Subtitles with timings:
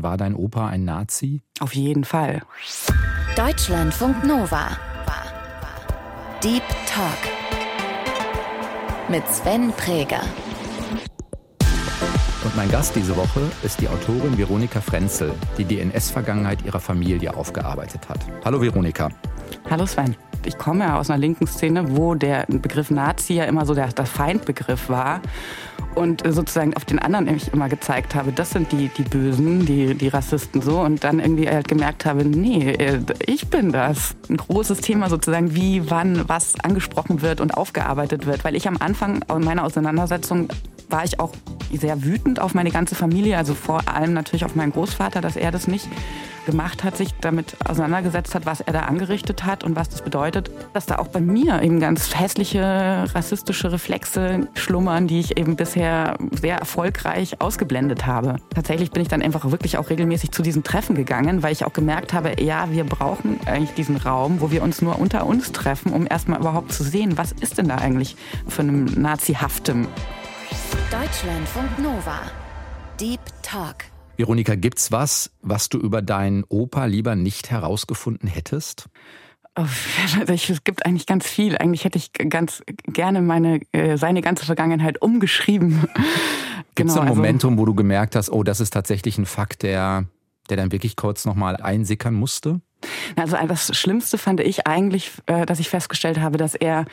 [0.00, 1.42] War dein Opa ein Nazi?
[1.58, 2.42] Auf jeden Fall.
[3.34, 4.78] Deutschlandfunk Nova.
[6.40, 7.18] Deep Talk.
[9.08, 10.20] Mit Sven Präger.
[12.44, 17.36] Und mein Gast diese Woche ist die Autorin Veronika Frenzel, die die NS-Vergangenheit ihrer Familie
[17.36, 18.20] aufgearbeitet hat.
[18.44, 19.08] Hallo Veronika.
[19.68, 20.14] Hallo Sven.
[20.44, 23.88] Ich komme ja aus einer linken Szene, wo der Begriff Nazi ja immer so der,
[23.88, 25.20] der Feindbegriff war
[25.94, 29.94] und sozusagen auf den anderen nämlich immer gezeigt habe, das sind die, die Bösen, die,
[29.94, 34.14] die Rassisten so und dann irgendwie halt gemerkt habe, nee, äh, ich bin das.
[34.28, 38.76] Ein großes Thema sozusagen, wie, wann, was angesprochen wird und aufgearbeitet wird, weil ich am
[38.78, 40.48] Anfang meiner Auseinandersetzung
[40.88, 41.32] war ich auch
[41.72, 45.50] sehr wütend auf meine ganze Familie, also vor allem natürlich auf meinen Großvater, dass er
[45.50, 45.88] das nicht
[46.48, 50.50] gemacht hat, sich damit auseinandergesetzt hat, was er da angerichtet hat und was das bedeutet,
[50.72, 56.16] dass da auch bei mir eben ganz hässliche rassistische Reflexe schlummern, die ich eben bisher
[56.32, 58.36] sehr erfolgreich ausgeblendet habe.
[58.54, 61.74] Tatsächlich bin ich dann einfach wirklich auch regelmäßig zu diesen Treffen gegangen, weil ich auch
[61.74, 65.92] gemerkt habe, ja, wir brauchen eigentlich diesen Raum, wo wir uns nur unter uns treffen,
[65.92, 68.16] um erstmal überhaupt zu sehen, was ist denn da eigentlich
[68.48, 69.86] für einem Nazihaftem.
[70.90, 72.20] Deutschlandfunk Nova.
[72.98, 73.97] Deep Talk.
[74.18, 78.88] Veronika, gibt's was, was du über deinen Opa lieber nicht herausgefunden hättest?
[80.26, 81.56] Es gibt eigentlich ganz viel.
[81.56, 85.88] Eigentlich hätte ich ganz gerne meine, äh, seine ganze Vergangenheit umgeschrieben.
[86.74, 89.18] Gibt es genau, ein also Momentum, also, wo du gemerkt hast, oh, das ist tatsächlich
[89.18, 90.04] ein Fakt, der,
[90.48, 92.60] der dann wirklich kurz nochmal einsickern musste?
[93.16, 96.84] Also das Schlimmste fand ich eigentlich, äh, dass ich festgestellt habe, dass er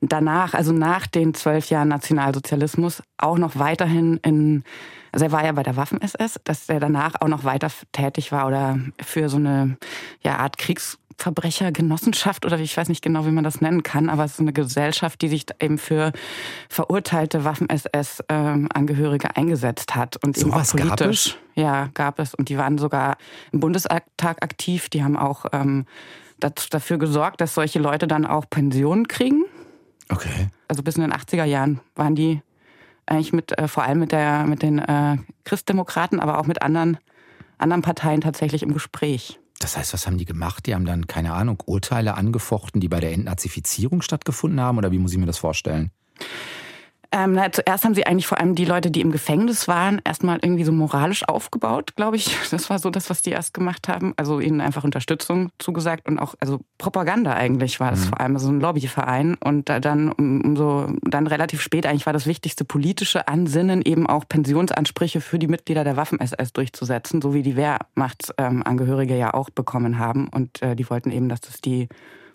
[0.00, 4.64] danach, also nach den zwölf Jahren Nationalsozialismus, auch noch weiterhin in
[5.12, 8.46] also er war ja bei der Waffen-SS, dass er danach auch noch weiter tätig war
[8.46, 9.76] oder für so eine
[10.22, 14.32] ja, Art Kriegsverbrechergenossenschaft oder ich weiß nicht genau, wie man das nennen kann, aber es
[14.32, 16.12] ist eine Gesellschaft, die sich eben für
[16.68, 20.88] verurteilte Waffen-SS-Angehörige ähm, eingesetzt hat und so eben auch politisch.
[20.98, 21.36] Gab es?
[21.54, 23.16] Ja, gab es und die waren sogar
[23.52, 24.88] im Bundestag aktiv.
[24.88, 25.86] Die haben auch ähm,
[26.38, 29.44] dafür gesorgt, dass solche Leute dann auch Pensionen kriegen.
[30.08, 30.48] Okay.
[30.68, 32.42] Also bis in den 80er Jahren waren die
[33.10, 36.98] eigentlich mit, äh, vor allem mit, der, mit den äh, Christdemokraten, aber auch mit anderen,
[37.58, 39.38] anderen Parteien tatsächlich im Gespräch.
[39.58, 40.66] Das heißt, was haben die gemacht?
[40.66, 44.78] Die haben dann, keine Ahnung, Urteile angefochten, die bei der Entnazifizierung stattgefunden haben?
[44.78, 45.90] Oder wie muss ich mir das vorstellen?
[47.12, 50.38] Ähm, na, zuerst haben sie eigentlich vor allem die Leute, die im Gefängnis waren, erstmal
[50.42, 52.36] irgendwie so moralisch aufgebaut, glaube ich.
[52.50, 54.12] Das war so das, was die erst gemacht haben.
[54.16, 58.08] Also ihnen einfach Unterstützung zugesagt und auch, also Propaganda eigentlich war das mhm.
[58.08, 59.36] vor allem, so also ein Lobbyverein.
[59.42, 64.28] Und dann um, so, dann relativ spät eigentlich war das wichtigste politische Ansinnen, eben auch
[64.28, 70.28] Pensionsansprüche für die Mitglieder der Waffen-SS durchzusetzen, so wie die Wehrmachtsangehörige ja auch bekommen haben.
[70.28, 71.88] Und äh, die wollten eben, dass das die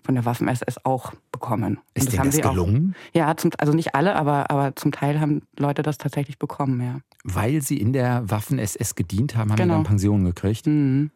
[0.06, 1.78] von der Waffen-SS auch bekommen.
[1.94, 2.94] Ist das, das gelungen?
[2.94, 6.80] Auch, ja, zum, also nicht alle, aber, aber zum Teil haben Leute das tatsächlich bekommen,
[6.80, 7.00] ja.
[7.24, 9.74] Weil sie in der Waffen-SS gedient haben, haben genau.
[9.74, 10.66] die dann Pensionen gekriegt?
[10.66, 11.10] Mhm.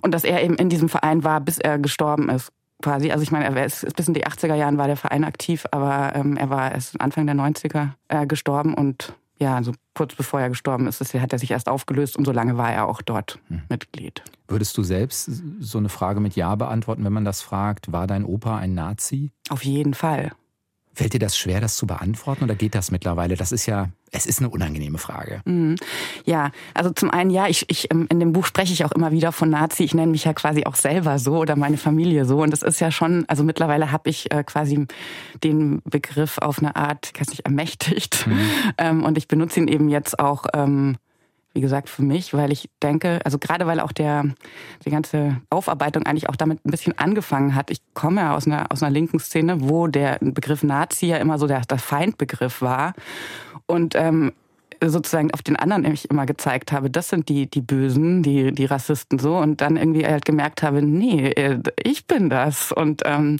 [0.00, 2.50] Und dass er eben in diesem Verein war, bis er gestorben ist
[2.82, 3.12] quasi.
[3.12, 6.16] Also ich meine, er ist bis in die 80er Jahren war der Verein aktiv, aber
[6.16, 10.48] ähm, er war erst Anfang der 90er äh, gestorben und ja, also kurz bevor er
[10.48, 13.62] gestorben ist, hat er sich erst aufgelöst und so lange war er auch dort hm.
[13.68, 14.22] Mitglied.
[14.48, 15.30] Würdest du selbst
[15.60, 17.92] so eine Frage mit Ja beantworten, wenn man das fragt?
[17.92, 19.32] War dein Opa ein Nazi?
[19.50, 20.32] Auf jeden Fall.
[20.94, 23.34] Fällt dir das schwer, das zu beantworten oder geht das mittlerweile?
[23.34, 25.40] Das ist ja, es ist eine unangenehme Frage.
[25.46, 25.76] Mhm.
[26.26, 29.10] Ja, also zum einen ja, ich, ich, ähm, in dem Buch spreche ich auch immer
[29.10, 29.84] wieder von Nazi.
[29.84, 32.42] Ich nenne mich ja quasi auch selber so oder meine Familie so.
[32.42, 34.86] Und das ist ja schon, also mittlerweile habe ich äh, quasi
[35.42, 38.26] den Begriff auf eine Art, ich weiß nicht, ermächtigt.
[38.26, 38.38] Mhm.
[38.78, 40.46] Ähm, und ich benutze ihn eben jetzt auch.
[40.54, 40.96] Ähm,
[41.54, 44.24] wie gesagt, für mich, weil ich denke, also gerade weil auch der,
[44.84, 47.70] die ganze Aufarbeitung eigentlich auch damit ein bisschen angefangen hat.
[47.70, 51.38] Ich komme ja aus einer, aus einer linken Szene, wo der Begriff Nazi ja immer
[51.38, 52.94] so der, der Feindbegriff war.
[53.66, 54.32] Und ähm,
[54.84, 58.64] sozusagen auf den anderen nämlich immer gezeigt habe, das sind die, die Bösen, die, die
[58.64, 59.36] Rassisten so.
[59.36, 62.72] Und dann irgendwie halt gemerkt habe, nee, äh, ich bin das.
[62.72, 63.38] Und ähm,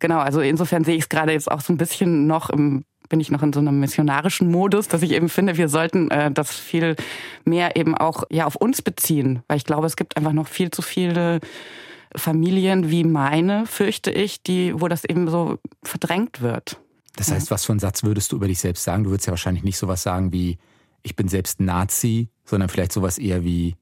[0.00, 3.20] genau, also insofern sehe ich es gerade jetzt auch so ein bisschen noch im bin
[3.20, 6.50] ich noch in so einem missionarischen Modus, dass ich eben finde, wir sollten äh, das
[6.50, 6.96] viel
[7.44, 10.70] mehr eben auch ja auf uns beziehen, weil ich glaube, es gibt einfach noch viel
[10.70, 11.40] zu viele
[12.16, 16.80] Familien wie meine, fürchte ich, die, wo das eben so verdrängt wird.
[17.16, 19.04] Das heißt, was für einen Satz würdest du über dich selbst sagen?
[19.04, 20.56] Du würdest ja wahrscheinlich nicht sowas sagen wie,
[21.02, 23.76] ich bin selbst Nazi, sondern vielleicht sowas eher wie,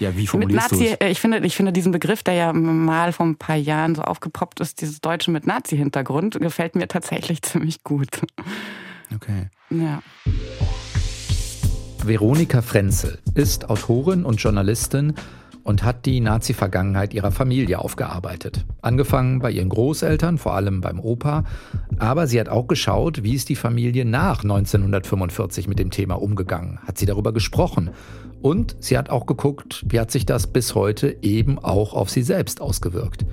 [0.00, 3.26] ja, wie formulierst mit Nazi, Ich finde, ich finde diesen Begriff, der ja mal vor
[3.26, 8.22] ein paar Jahren so aufgepoppt ist, dieses Deutsche mit Nazi-Hintergrund, gefällt mir tatsächlich ziemlich gut.
[9.14, 9.48] Okay.
[9.70, 10.02] Ja.
[12.04, 15.14] Veronika Frenzel ist Autorin und Journalistin
[15.66, 18.64] und hat die Nazi-Vergangenheit ihrer Familie aufgearbeitet.
[18.82, 21.42] Angefangen bei ihren Großeltern, vor allem beim Opa.
[21.98, 26.78] Aber sie hat auch geschaut, wie ist die Familie nach 1945 mit dem Thema umgegangen.
[26.86, 27.90] Hat sie darüber gesprochen.
[28.42, 32.22] Und sie hat auch geguckt, wie hat sich das bis heute eben auch auf sie
[32.22, 33.24] selbst ausgewirkt.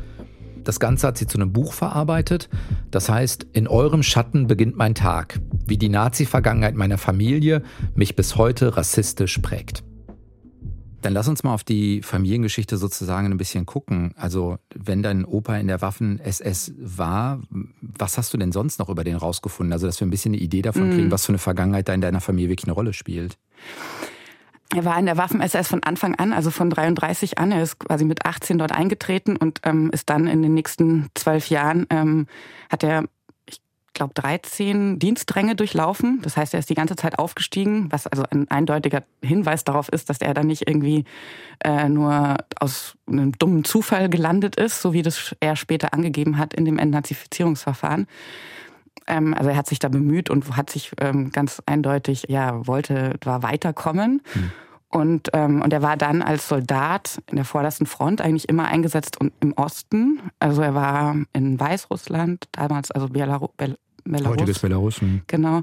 [0.63, 2.49] Das Ganze hat sie zu einem Buch verarbeitet.
[2.89, 7.63] Das heißt, in eurem Schatten beginnt mein Tag, wie die Nazi-Vergangenheit meiner Familie
[7.95, 9.83] mich bis heute rassistisch prägt.
[11.01, 14.13] Dann lass uns mal auf die Familiengeschichte sozusagen ein bisschen gucken.
[14.15, 17.41] Also, wenn dein Opa in der Waffen-SS war,
[17.81, 19.73] was hast du denn sonst noch über den rausgefunden?
[19.73, 21.11] Also, dass wir ein bisschen eine Idee davon kriegen, mm.
[21.11, 23.37] was für eine Vergangenheit da in deiner Familie wirklich eine Rolle spielt.
[24.75, 27.51] Er war in der Waffen-SS von Anfang an, also von 33 an.
[27.51, 31.49] Er ist quasi mit 18 dort eingetreten und ähm, ist dann in den nächsten zwölf
[31.49, 32.27] Jahren, ähm,
[32.69, 33.05] hat er
[33.93, 36.19] glaube, 13 Dienstränge durchlaufen.
[36.23, 40.09] Das heißt, er ist die ganze Zeit aufgestiegen, was also ein eindeutiger Hinweis darauf ist,
[40.09, 41.05] dass er dann nicht irgendwie
[41.63, 46.53] äh, nur aus einem dummen Zufall gelandet ist, so wie das er später angegeben hat
[46.53, 48.07] in dem Entnazifizierungsverfahren.
[49.07, 53.15] Ähm, also er hat sich da bemüht und hat sich ähm, ganz eindeutig, ja, wollte,
[53.23, 54.21] war weiterkommen.
[54.33, 54.51] Hm.
[54.89, 59.19] Und, ähm, und er war dann als Soldat in der vordersten Front eigentlich immer eingesetzt
[59.19, 60.19] und im Osten.
[60.39, 63.49] Also er war in Weißrussland, damals also Belarus,
[64.03, 64.27] Belarus.
[64.27, 65.01] Heutiges Belarus.
[65.01, 65.21] Hm.
[65.27, 65.61] Genau.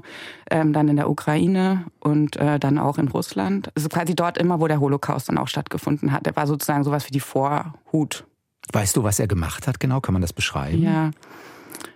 [0.49, 3.69] Ähm, dann in der Ukraine und äh, dann auch in Russland.
[3.75, 6.27] Also quasi dort immer, wo der Holocaust dann auch stattgefunden hat.
[6.27, 8.25] Er war sozusagen sowas wie die Vorhut.
[8.73, 10.01] Weißt du, was er gemacht hat genau?
[10.01, 10.81] Kann man das beschreiben?
[10.81, 11.11] Ja.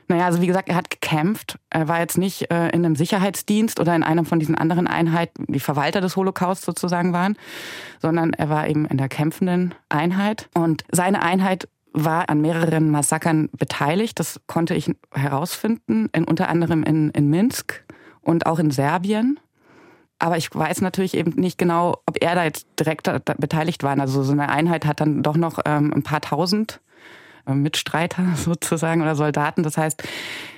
[0.07, 1.57] Naja, also wie gesagt, er hat gekämpft.
[1.69, 5.45] Er war jetzt nicht äh, in einem Sicherheitsdienst oder in einer von diesen anderen Einheiten,
[5.47, 7.37] die Verwalter des Holocaust sozusagen waren,
[7.99, 10.49] sondern er war eben in der kämpfenden Einheit.
[10.53, 14.19] Und seine Einheit war an mehreren Massakern beteiligt.
[14.19, 17.83] Das konnte ich herausfinden, in, unter anderem in, in Minsk
[18.21, 19.39] und auch in Serbien.
[20.19, 23.99] Aber ich weiß natürlich eben nicht genau, ob er da jetzt direkt da beteiligt war.
[23.99, 26.79] Also so eine Einheit hat dann doch noch ähm, ein paar tausend
[27.53, 29.63] Mitstreiter sozusagen oder Soldaten.
[29.63, 30.03] Das heißt,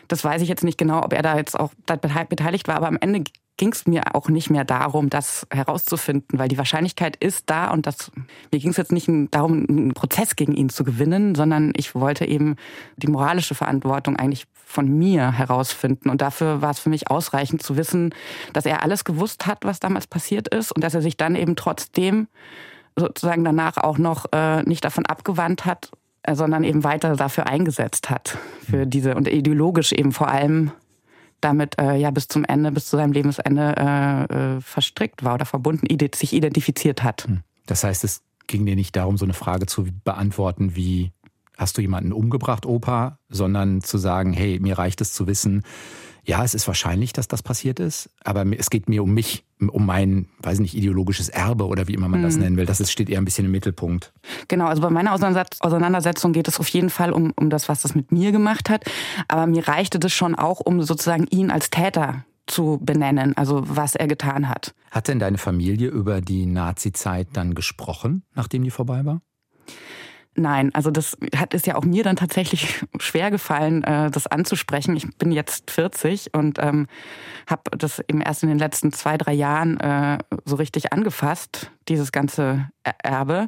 [0.07, 2.75] das weiß ich jetzt nicht genau, ob er da jetzt auch beteiligt war.
[2.75, 3.23] Aber am Ende
[3.57, 7.87] ging es mir auch nicht mehr darum, das herauszufinden, weil die Wahrscheinlichkeit ist da und
[7.87, 8.11] das,
[8.51, 12.25] mir ging es jetzt nicht darum, einen Prozess gegen ihn zu gewinnen, sondern ich wollte
[12.25, 12.55] eben
[12.97, 16.09] die moralische Verantwortung eigentlich von mir herausfinden.
[16.09, 18.13] Und dafür war es für mich ausreichend zu wissen,
[18.53, 21.55] dass er alles gewusst hat, was damals passiert ist und dass er sich dann eben
[21.55, 22.27] trotzdem
[22.95, 28.09] sozusagen danach auch noch äh, nicht davon abgewandt hat, äh, sondern eben weiter dafür eingesetzt
[28.09, 28.37] hat,
[28.69, 30.71] für diese und ideologisch eben vor allem
[31.41, 35.45] damit äh, ja bis zum Ende, bis zu seinem Lebensende äh, äh, verstrickt war oder
[35.45, 37.25] verbunden, sich identifiziert hat.
[37.25, 37.41] Hm.
[37.65, 41.11] Das heißt, es ging dir nicht darum, so eine Frage zu beantworten wie,
[41.57, 45.63] hast du jemanden umgebracht, Opa, sondern zu sagen, hey, mir reicht es zu wissen,
[46.27, 49.85] ja, es ist wahrscheinlich, dass das passiert ist, aber es geht mir um mich, um
[49.85, 52.41] mein, weiß nicht, ideologisches Erbe oder wie immer man das mhm.
[52.41, 52.65] nennen will.
[52.65, 54.11] Das ist, steht eher ein bisschen im Mittelpunkt.
[54.49, 57.95] Genau, also bei meiner Auseinandersetzung geht es auf jeden Fall um, um das, was das
[57.95, 58.83] mit mir gemacht hat.
[59.29, 63.95] Aber mir reichte das schon auch, um sozusagen ihn als Täter zu benennen, also was
[63.95, 64.75] er getan hat.
[64.91, 69.21] Hat denn deine Familie über die Nazi-Zeit dann gesprochen, nachdem die vorbei war?
[70.39, 74.95] Nein, also das hat ist ja auch mir dann tatsächlich schwer gefallen, äh, das anzusprechen.
[74.95, 76.85] Ich bin jetzt 40 und ähm,
[77.47, 82.11] habe das eben erst in den letzten zwei, drei Jahren äh, so richtig angefasst, dieses
[82.11, 82.69] ganze
[83.03, 83.47] Erbe,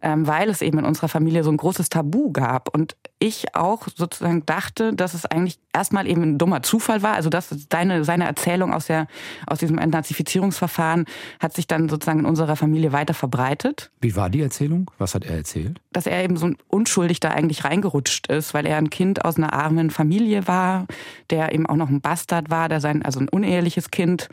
[0.00, 3.88] ähm, weil es eben in unserer Familie so ein großes Tabu gab und ich auch
[3.94, 7.14] sozusagen dachte, dass es eigentlich erstmal eben ein dummer Zufall war.
[7.14, 9.08] Also dass deine, seine Erzählung aus, der,
[9.46, 11.06] aus diesem Entnazifizierungsverfahren
[11.40, 13.90] hat sich dann sozusagen in unserer Familie weiter verbreitet.
[14.00, 14.90] Wie war die Erzählung?
[14.98, 15.80] Was hat er erzählt?
[15.92, 19.52] Dass er eben so unschuldig da eigentlich reingerutscht ist, weil er ein Kind aus einer
[19.52, 20.86] armen Familie war,
[21.30, 24.28] der eben auch noch ein Bastard war, der sein, also ein uneheliches Kind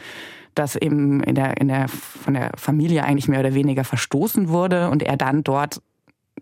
[0.55, 4.89] das eben in der, in der, von der Familie eigentlich mehr oder weniger verstoßen wurde
[4.89, 5.81] und er dann dort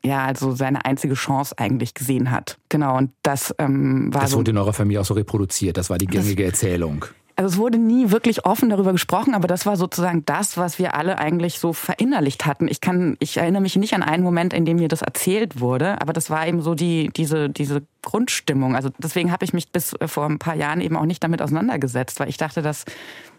[0.04, 2.58] ja, also seine einzige Chance eigentlich gesehen hat.
[2.68, 4.22] Genau, und das ähm, war.
[4.22, 7.06] Das wurde in eurer Familie auch so reproduziert, das war die gängige das, Erzählung.
[7.36, 10.94] Also es wurde nie wirklich offen darüber gesprochen, aber das war sozusagen das, was wir
[10.96, 12.68] alle eigentlich so verinnerlicht hatten.
[12.68, 16.00] Ich kann, ich erinnere mich nicht an einen Moment, in dem mir das erzählt wurde,
[16.00, 18.76] aber das war eben so die, diese, diese Grundstimmung.
[18.76, 22.20] Also deswegen habe ich mich bis vor ein paar Jahren eben auch nicht damit auseinandergesetzt,
[22.20, 22.86] weil ich dachte, dass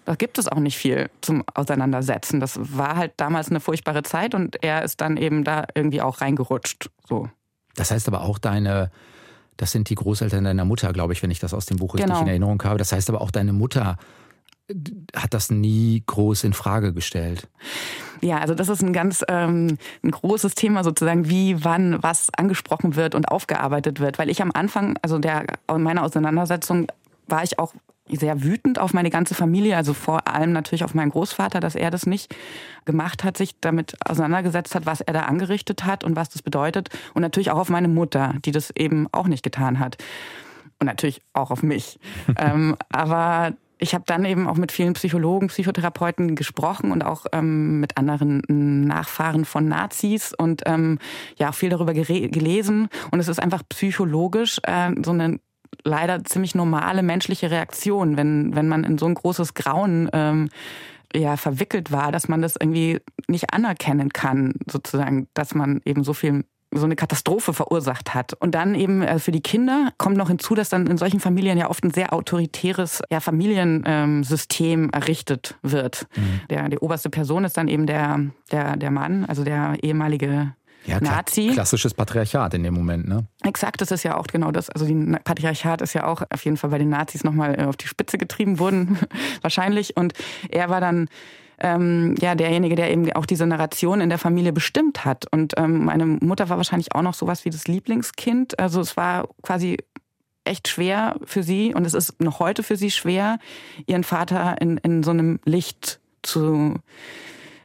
[0.04, 2.40] da gibt es auch nicht viel zum Auseinandersetzen.
[2.40, 6.20] Das war halt damals eine furchtbare Zeit und er ist dann eben da irgendwie auch
[6.20, 6.90] reingerutscht.
[7.08, 7.30] So.
[7.74, 8.90] Das heißt aber auch deine,
[9.56, 12.08] das sind die Großeltern deiner Mutter, glaube ich, wenn ich das aus dem Buch richtig
[12.11, 12.23] genau.
[12.23, 12.78] in Erinnerung habe.
[12.78, 13.96] Das heißt aber auch deine Mutter
[15.14, 17.49] hat das nie groß in Frage gestellt.
[18.23, 22.96] Ja, also das ist ein ganz ähm, ein großes Thema sozusagen, wie, wann, was angesprochen
[22.96, 24.18] wird und aufgearbeitet wird.
[24.18, 26.87] Weil ich am Anfang, also der meiner Auseinandersetzung,
[27.26, 27.75] war ich auch
[28.11, 31.90] sehr wütend auf meine ganze Familie, also vor allem natürlich auf meinen Großvater, dass er
[31.90, 32.34] das nicht
[32.84, 36.90] gemacht hat, sich damit auseinandergesetzt hat, was er da angerichtet hat und was das bedeutet.
[37.14, 39.96] Und natürlich auch auf meine Mutter, die das eben auch nicht getan hat.
[40.78, 41.99] Und natürlich auch auf mich.
[42.38, 47.80] ähm, aber ich habe dann eben auch mit vielen Psychologen, Psychotherapeuten gesprochen und auch ähm,
[47.80, 48.42] mit anderen
[48.87, 50.99] Nachfahren von Nazis und ähm,
[51.37, 52.88] ja auch viel darüber gelesen.
[53.11, 55.38] Und es ist einfach psychologisch äh, so eine
[55.84, 60.48] leider ziemlich normale menschliche Reaktion, wenn, wenn man in so ein großes Grauen ähm,
[61.14, 66.12] ja, verwickelt war, dass man das irgendwie nicht anerkennen kann, sozusagen, dass man eben so
[66.12, 66.44] viel
[66.76, 68.34] so eine Katastrophe verursacht hat.
[68.34, 71.56] Und dann eben äh, für die Kinder kommt noch hinzu, dass dann in solchen Familien
[71.56, 76.06] ja oft ein sehr autoritäres ja, Familiensystem errichtet wird.
[76.16, 76.40] Mhm.
[76.50, 80.54] Der, die oberste Person ist dann eben der, der, der Mann, also der ehemalige
[80.86, 81.50] ja, Nazi.
[81.52, 83.26] Klassisches Patriarchat in dem Moment, ne?
[83.42, 84.70] Exakt, das ist ja auch genau das.
[84.70, 87.76] Also die Patriarchat ist ja auch auf jeden Fall bei den Nazis nochmal äh, auf
[87.76, 88.98] die Spitze getrieben worden,
[89.42, 89.96] wahrscheinlich.
[89.96, 90.12] Und
[90.50, 91.08] er war dann
[91.58, 95.26] ähm, ja derjenige, der eben auch diese Narration in der Familie bestimmt hat.
[95.30, 98.58] Und ähm, meine Mutter war wahrscheinlich auch noch sowas wie das Lieblingskind.
[98.58, 99.78] Also es war quasi
[100.44, 103.38] echt schwer für sie und es ist noch heute für sie schwer,
[103.86, 106.76] ihren Vater in, in so einem Licht zu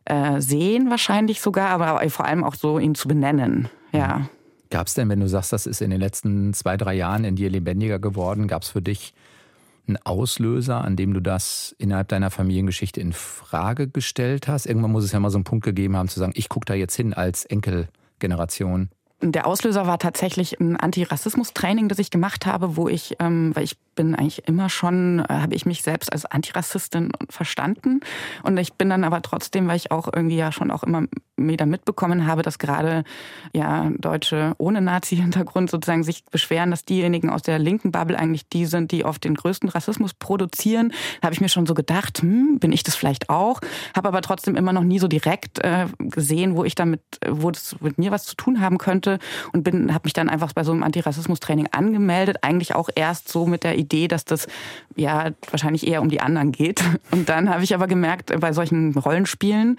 [0.06, 3.70] äh, sehen, wahrscheinlich sogar, aber vor allem auch so ihn zu benennen.
[3.91, 4.29] Ja.
[4.70, 7.36] Gab es denn, wenn du sagst, das ist in den letzten zwei, drei Jahren in
[7.36, 9.13] dir lebendiger geworden, gab es für dich
[9.88, 14.68] ein Auslöser, an dem du das innerhalb deiner Familiengeschichte in Frage gestellt hast?
[14.68, 16.75] Irgendwann muss es ja mal so einen Punkt gegeben haben, zu sagen, ich gucke da
[16.75, 18.89] jetzt hin als Enkelgeneration.
[19.21, 23.77] Der Auslöser war tatsächlich ein Antirassismus-Training, das ich gemacht habe, wo ich, ähm, weil ich
[23.95, 27.99] bin eigentlich immer schon, äh, habe ich mich selbst als Antirassistin verstanden.
[28.43, 31.03] Und ich bin dann aber trotzdem, weil ich auch irgendwie ja schon auch immer
[31.48, 33.03] wieder mitbekommen habe, dass gerade
[33.53, 38.65] ja Deutsche ohne Nazi-Hintergrund sozusagen sich beschweren, dass diejenigen aus der linken Bubble eigentlich die
[38.65, 40.93] sind, die oft den größten Rassismus produzieren.
[41.22, 43.62] Habe ich mir schon so gedacht, hm, bin ich das vielleicht auch?
[43.96, 47.75] Habe aber trotzdem immer noch nie so direkt äh, gesehen, wo ich damit, wo das
[47.81, 49.19] mit mir was zu tun haben könnte
[49.53, 52.38] und bin, habe mich dann einfach bei so einem Antirassismus-Training angemeldet.
[52.43, 54.48] Eigentlich auch erst so mit der Idee, dass das
[54.96, 56.84] ja wahrscheinlich eher um die anderen geht.
[57.12, 59.77] Und dann habe ich aber gemerkt, bei solchen Rollenspielen,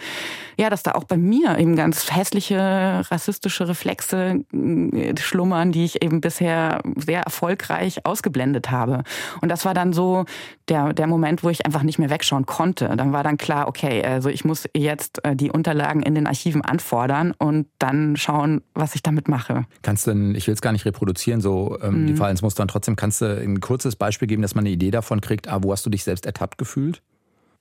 [0.58, 6.02] ja, dass da auch bei mir eben ganz hässliche rassistische Reflexe äh, schlummern, die ich
[6.02, 9.02] eben bisher sehr erfolgreich ausgeblendet habe.
[9.40, 10.24] Und das war dann so
[10.68, 12.94] der, der Moment, wo ich einfach nicht mehr wegschauen konnte.
[12.96, 16.62] Dann war dann klar, okay, also ich muss jetzt äh, die Unterlagen in den Archiven
[16.62, 19.64] anfordern und dann schauen, was ich damit mache.
[19.82, 22.06] Kannst du denn, ich will es gar nicht reproduzieren, so ähm, mhm.
[22.06, 25.20] die Verhaltensmuster, und trotzdem kannst du ein kurzes Beispiel geben, dass man eine Idee davon
[25.20, 27.02] kriegt, ah, wo hast du dich selbst ertappt gefühlt?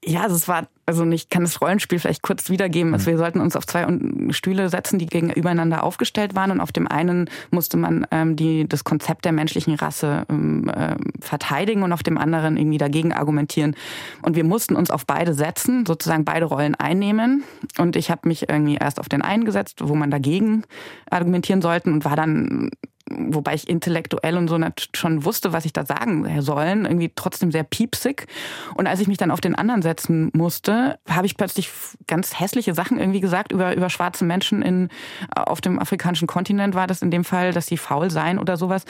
[0.06, 2.94] Ja, also es war, also ich kann das Rollenspiel vielleicht kurz wiedergeben.
[2.94, 3.86] Also wir sollten uns auf zwei
[4.30, 8.86] Stühle setzen, die gegenübereinander aufgestellt waren und auf dem einen musste man ähm, die, das
[8.86, 13.76] Konzept der menschlichen Rasse ähm, äh, verteidigen und auf dem anderen irgendwie dagegen argumentieren.
[14.22, 17.44] Und wir mussten uns auf beide setzen, sozusagen beide Rollen einnehmen.
[17.78, 20.64] Und ich habe mich irgendwie erst auf den einen gesetzt, wo man dagegen
[21.10, 22.72] argumentieren sollten und war dann
[23.10, 24.58] wobei ich intellektuell und so
[24.96, 28.28] schon wusste, was ich da sagen sollen, irgendwie trotzdem sehr piepsig.
[28.76, 31.70] Und als ich mich dann auf den anderen setzen musste, habe ich plötzlich
[32.08, 34.90] ganz hässliche Sachen irgendwie gesagt über, über schwarze Menschen in,
[35.36, 38.86] auf dem afrikanischen Kontinent war das in dem Fall, dass sie faul seien oder sowas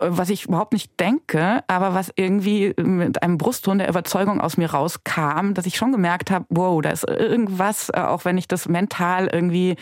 [0.00, 4.70] was ich überhaupt nicht denke, aber was irgendwie mit einem Brustton der Überzeugung aus mir
[4.70, 8.66] rauskam, dass ich schon gemerkt habe, wow, da ist irgendwas, äh, auch wenn ich das
[8.66, 9.76] mental irgendwie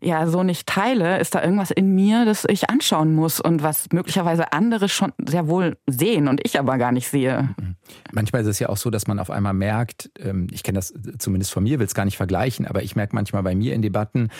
[0.00, 3.88] ja so nicht teile, ist da irgendwas in mir, das ich anschauen muss und was
[3.92, 7.54] möglicherweise andere schon sehr wohl sehen und ich aber gar nicht sehe.
[7.58, 7.76] Mhm.
[8.12, 10.94] Manchmal ist es ja auch so, dass man auf einmal merkt, ähm, ich kenne das
[11.18, 13.82] zumindest von mir, will es gar nicht vergleichen, aber ich merke manchmal bei mir in
[13.82, 14.30] Debatten,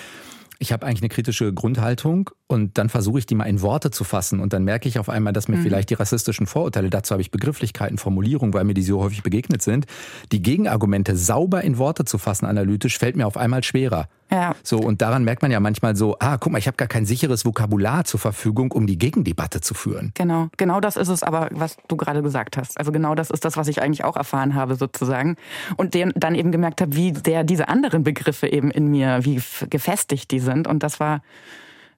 [0.60, 4.02] ich habe eigentlich eine kritische Grundhaltung und dann versuche ich die mal in Worte zu
[4.02, 5.62] fassen und dann merke ich auf einmal, dass mir mhm.
[5.62, 9.62] vielleicht die rassistischen Vorurteile, dazu habe ich Begrifflichkeiten, Formulierungen, weil mir die so häufig begegnet
[9.62, 9.86] sind,
[10.32, 14.08] die Gegenargumente sauber in Worte zu fassen, analytisch, fällt mir auf einmal schwerer.
[14.30, 14.54] Ja.
[14.62, 17.06] So, und daran merkt man ja manchmal so, ah, guck mal, ich habe gar kein
[17.06, 20.12] sicheres Vokabular zur Verfügung, um die Gegendebatte zu führen.
[20.14, 22.78] Genau, genau das ist es aber, was du gerade gesagt hast.
[22.78, 25.36] Also genau das ist das, was ich eigentlich auch erfahren habe, sozusagen.
[25.76, 29.40] Und den, dann eben gemerkt habe, wie der diese anderen Begriffe eben in mir, wie
[29.70, 30.66] gefestigt die sind.
[30.66, 31.22] Und das war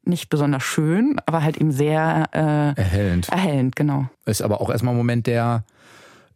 [0.04, 3.28] nicht besonders schön, aber halt eben sehr äh, erhellend.
[3.28, 4.06] Erhellend, genau.
[4.24, 5.64] Ist aber auch erstmal ein Moment, der,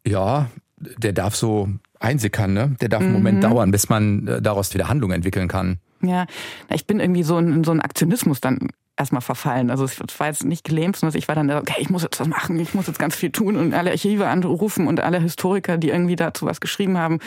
[0.06, 2.76] ja, der darf so einsickern, ne?
[2.80, 3.42] Der darf einen Moment mhm.
[3.42, 5.78] dauern, bis man äh, daraus wieder Handlung entwickeln kann.
[6.06, 6.26] Ja,
[6.70, 9.70] ich bin irgendwie so in so einen Aktionismus dann erstmal verfallen.
[9.70, 12.28] Also es war jetzt nicht gelähmt, sondern ich war dann, okay, ich muss jetzt was
[12.28, 15.88] machen, ich muss jetzt ganz viel tun und alle Archive anrufen und alle Historiker, die
[15.88, 17.18] irgendwie dazu was geschrieben haben,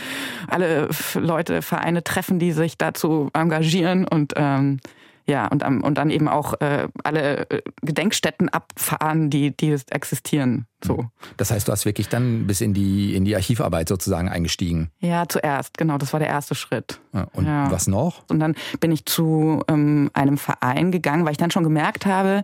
[0.48, 4.80] alle Leute, Vereine treffen, die sich dazu engagieren und ähm,
[5.28, 10.68] Ja, und, und dann eben auch äh, alle äh, Gedenkstätten abfahren, die, die existieren.
[10.82, 11.06] So.
[11.36, 14.90] Das heißt, du hast wirklich dann bis in die, in die Archivarbeit sozusagen eingestiegen.
[15.00, 15.98] Ja, zuerst, genau.
[15.98, 17.02] Das war der erste Schritt.
[17.34, 17.70] und ja.
[17.70, 18.24] was noch?
[18.30, 22.44] Und dann bin ich zu ähm, einem Verein gegangen, weil ich dann schon gemerkt habe,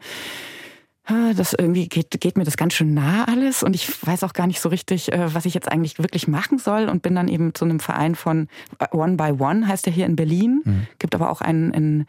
[1.06, 4.34] ah, das irgendwie geht, geht mir das ganz schön nah alles und ich weiß auch
[4.34, 7.28] gar nicht so richtig, äh, was ich jetzt eigentlich wirklich machen soll und bin dann
[7.28, 8.48] eben zu einem Verein von
[8.80, 10.88] äh, One by One, heißt der hier in Berlin, mhm.
[11.00, 12.06] gibt aber auch einen in,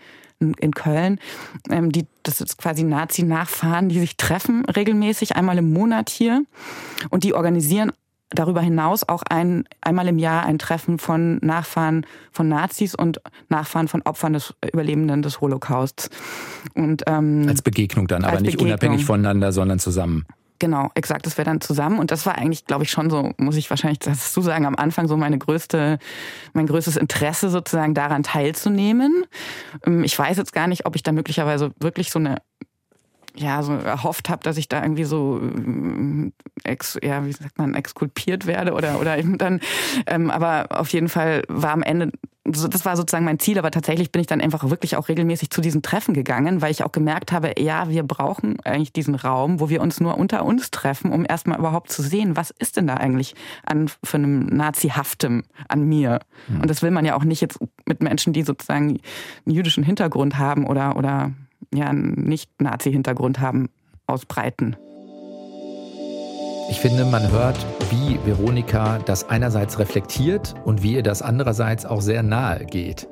[0.53, 1.19] in Köln,
[1.71, 6.45] ähm, die das ist quasi Nazi-Nachfahren, die sich treffen regelmäßig einmal im Monat hier
[7.11, 7.93] und die organisieren
[8.31, 13.89] darüber hinaus auch ein, einmal im Jahr ein Treffen von Nachfahren von Nazis und Nachfahren
[13.89, 16.11] von Opfern des Überlebenden des Holocausts.
[16.75, 18.69] Und, ähm, als Begegnung dann, aber nicht Begegnung.
[18.69, 20.25] unabhängig voneinander, sondern zusammen.
[20.61, 21.27] Genau, exakt.
[21.27, 21.99] Das wäre dann zusammen.
[21.99, 25.09] Und das war eigentlich, glaube ich, schon so, muss ich wahrscheinlich dazu sagen, am Anfang
[25.09, 25.99] so meine größte,
[26.53, 29.25] mein größtes Interesse sozusagen daran teilzunehmen.
[29.85, 32.39] Ähm, ich weiß jetzt gar nicht, ob ich da möglicherweise wirklich so eine
[33.37, 36.31] ja, so erhofft habe, dass ich da irgendwie so äh,
[36.65, 39.61] ex, ja, wie sagt man, exkulpiert werde oder oder eben dann
[40.07, 42.13] ähm, aber auf jeden Fall war am Ende
[42.47, 45.63] das war sozusagen mein Ziel, aber tatsächlich bin ich dann einfach wirklich auch regelmäßig zu
[45.63, 49.71] diesen Treffen gegangen, weil ich auch gemerkt habe, ja, wir brauchen eigentlich diesen Raum, wo
[49.71, 52.95] wir uns nur unter uns treffen, um erstmal überhaupt zu sehen, was ist denn da
[52.95, 56.21] eigentlich an für einem Nazi-Haftem an mir?
[56.49, 56.61] Mhm.
[56.61, 59.01] Und das will man ja auch nicht jetzt mit Menschen, die sozusagen
[59.47, 61.33] einen jüdischen Hintergrund haben oder oder
[61.77, 63.69] ja nicht Nazi-Hintergrund haben,
[64.07, 64.77] ausbreiten.
[66.71, 67.59] Ich finde, man hört,
[67.91, 73.07] wie Veronika das einerseits reflektiert und wie ihr das andererseits auch sehr nahe geht.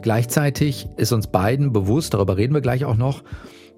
[0.00, 3.22] Gleichzeitig ist uns beiden bewusst, darüber reden wir gleich auch noch,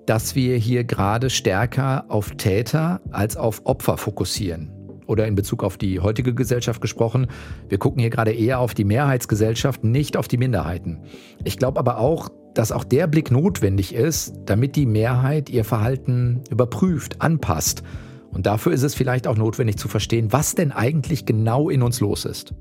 [0.06, 4.70] dass wir hier gerade stärker auf Täter als auf Opfer fokussieren.
[5.06, 7.26] Oder in Bezug auf die heutige Gesellschaft gesprochen,
[7.68, 11.00] wir gucken hier gerade eher auf die Mehrheitsgesellschaft, nicht auf die Minderheiten.
[11.42, 16.42] Ich glaube aber auch, dass auch der Blick notwendig ist, damit die Mehrheit ihr Verhalten
[16.50, 17.82] überprüft, anpasst.
[18.30, 22.00] Und dafür ist es vielleicht auch notwendig zu verstehen, was denn eigentlich genau in uns
[22.00, 22.54] los ist.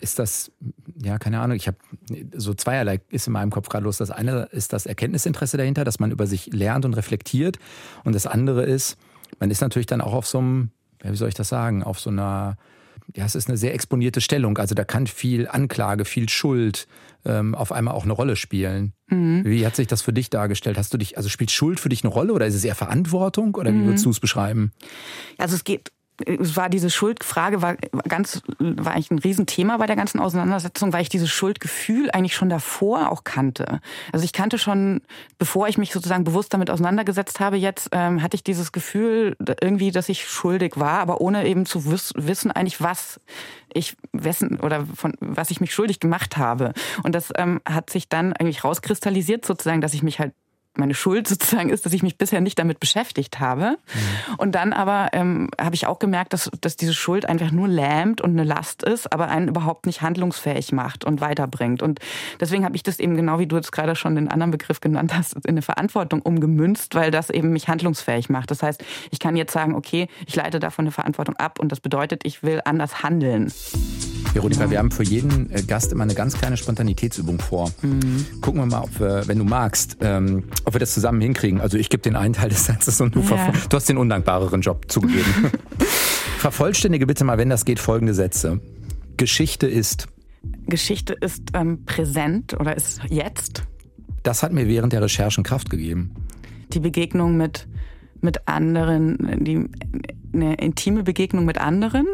[0.00, 0.52] Ist das,
[1.02, 1.78] ja, keine Ahnung, ich habe
[2.36, 3.96] so zweierlei ist in meinem Kopf gerade los.
[3.96, 7.58] Das eine ist das Erkenntnisinteresse dahinter, dass man über sich lernt und reflektiert.
[8.04, 8.96] Und das andere ist,
[9.40, 10.70] man ist natürlich dann auch auf so einem,
[11.02, 12.56] wie soll ich das sagen, auf so einer
[13.14, 14.58] ja, es ist eine sehr exponierte Stellung.
[14.58, 16.86] Also da kann viel Anklage, viel Schuld
[17.24, 18.92] ähm, auf einmal auch eine Rolle spielen.
[19.08, 19.44] Mhm.
[19.44, 20.76] Wie hat sich das für dich dargestellt?
[20.78, 23.54] Hast du dich, also spielt Schuld für dich eine Rolle oder ist es eher Verantwortung
[23.54, 24.08] oder wie würdest mhm.
[24.08, 24.72] du es beschreiben?
[25.38, 25.92] Also es geht
[26.26, 27.76] war diese Schuldfrage war
[28.08, 32.48] ganz war eigentlich ein Riesenthema bei der ganzen Auseinandersetzung, weil ich dieses Schuldgefühl eigentlich schon
[32.48, 33.80] davor auch kannte.
[34.12, 35.02] Also ich kannte schon,
[35.38, 39.90] bevor ich mich sozusagen bewusst damit auseinandergesetzt habe, jetzt ähm, hatte ich dieses Gefühl irgendwie,
[39.90, 43.20] dass ich schuldig war, aber ohne eben zu wiss wissen eigentlich was
[43.72, 46.72] ich wessen oder von was ich mich schuldig gemacht habe.
[47.02, 50.32] Und das ähm, hat sich dann eigentlich rauskristallisiert sozusagen, dass ich mich halt
[50.78, 53.70] meine Schuld sozusagen ist, dass ich mich bisher nicht damit beschäftigt habe.
[53.70, 54.34] Mhm.
[54.38, 58.20] Und dann aber ähm, habe ich auch gemerkt, dass, dass diese Schuld einfach nur lähmt
[58.20, 61.82] und eine Last ist, aber einen überhaupt nicht handlungsfähig macht und weiterbringt.
[61.82, 62.00] Und
[62.40, 65.14] deswegen habe ich das eben genau wie du jetzt gerade schon den anderen Begriff genannt
[65.14, 68.50] hast, in eine Verantwortung umgemünzt, weil das eben mich handlungsfähig macht.
[68.50, 71.80] Das heißt, ich kann jetzt sagen, okay, ich leite davon eine Verantwortung ab und das
[71.80, 73.52] bedeutet, ich will anders handeln.
[74.32, 77.72] Veronika, wir haben für jeden äh, Gast immer eine ganz kleine Spontanitätsübung vor.
[77.82, 78.26] Mhm.
[78.40, 81.60] Gucken wir mal, ob wir, wenn du magst, ähm, ob wir das zusammen hinkriegen.
[81.60, 83.52] Also ich gebe den einen Teil des Satzes und du, ja.
[83.68, 85.50] du hast den undankbareren Job zugegeben.
[86.38, 88.60] Vervollständige bitte mal, wenn das geht, folgende Sätze.
[89.16, 90.06] Geschichte ist.
[90.66, 93.64] Geschichte ist ähm, präsent oder ist jetzt.
[94.22, 96.14] Das hat mir während der Recherchen Kraft gegeben.
[96.72, 97.66] Die Begegnung mit,
[98.20, 99.68] mit anderen, die,
[100.32, 102.06] eine intime Begegnung mit anderen.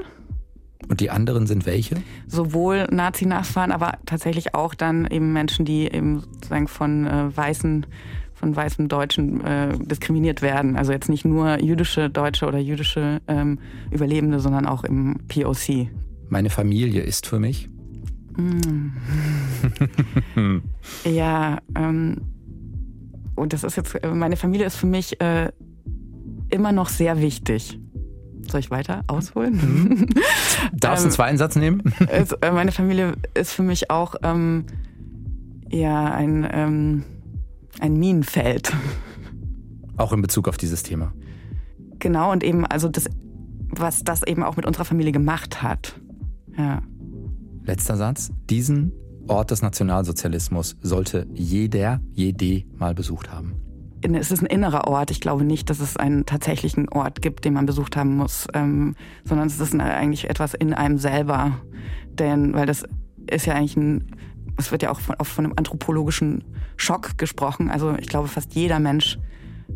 [0.93, 1.95] Und die anderen sind welche?
[2.27, 7.87] Sowohl Nazi-Nachfahren, aber tatsächlich auch dann eben Menschen, die eben sozusagen von äh, weißen
[8.35, 10.77] von weißen Deutschen äh, diskriminiert werden.
[10.77, 13.59] Also jetzt nicht nur jüdische Deutsche oder jüdische ähm,
[13.91, 15.89] Überlebende, sondern auch im POC.
[16.29, 17.71] Meine Familie ist für mich.
[18.37, 18.91] Mm.
[21.11, 22.21] ja, ähm,
[23.35, 25.53] und das ist jetzt, äh, meine Familie ist für mich äh,
[26.51, 27.79] immer noch sehr wichtig.
[28.51, 29.55] Soll ich weiter ausholen?
[29.55, 30.07] Mhm.
[30.73, 31.83] Darfst du einen ähm, zweiten Satz nehmen?
[32.09, 34.65] Es, äh, meine Familie ist für mich auch ähm,
[35.71, 37.05] ja ein ähm,
[37.81, 38.73] ein Minenfeld.
[39.97, 41.13] Auch in Bezug auf dieses Thema.
[41.99, 43.09] Genau, und eben, also das,
[43.69, 46.01] was das eben auch mit unserer Familie gemacht hat.
[46.57, 46.83] Ja.
[47.65, 48.31] Letzter Satz.
[48.49, 48.93] Diesen
[49.29, 53.55] Ort des Nationalsozialismus sollte jeder, jede mal besucht haben.
[54.03, 55.11] Es ist ein innerer Ort.
[55.11, 58.97] Ich glaube nicht, dass es einen tatsächlichen Ort gibt, den man besucht haben muss, ähm,
[59.25, 61.61] sondern es ist eigentlich etwas in einem selber.
[62.11, 62.85] Denn, weil das
[63.31, 64.17] ist ja eigentlich ein
[64.59, 66.45] es wird ja auch von, oft von einem anthropologischen
[66.77, 67.71] Schock gesprochen.
[67.71, 69.19] Also ich glaube, fast jeder Mensch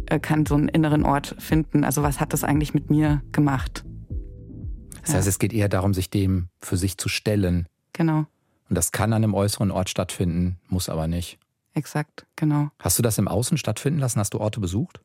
[0.07, 1.85] äh, kann so einen inneren Ort finden.
[1.85, 3.85] Also was hat das eigentlich mit mir gemacht?
[5.03, 5.31] Das heißt, ja.
[5.31, 7.67] es geht eher darum, sich dem für sich zu stellen.
[7.93, 8.27] Genau.
[8.69, 11.39] Und das kann an einem äußeren Ort stattfinden, muss aber nicht.
[11.77, 12.71] Exakt, genau.
[12.81, 14.19] Hast du das im Außen stattfinden lassen?
[14.19, 15.01] Hast du Orte besucht?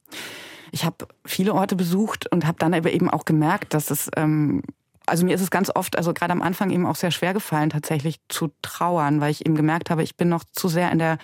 [0.71, 4.63] Ich habe viele Orte besucht und habe dann aber eben auch gemerkt, dass es ähm,
[5.05, 7.69] also mir ist es ganz oft, also gerade am Anfang eben auch sehr schwer gefallen,
[7.69, 11.17] tatsächlich zu trauern, weil ich eben gemerkt habe, ich bin noch zu sehr in der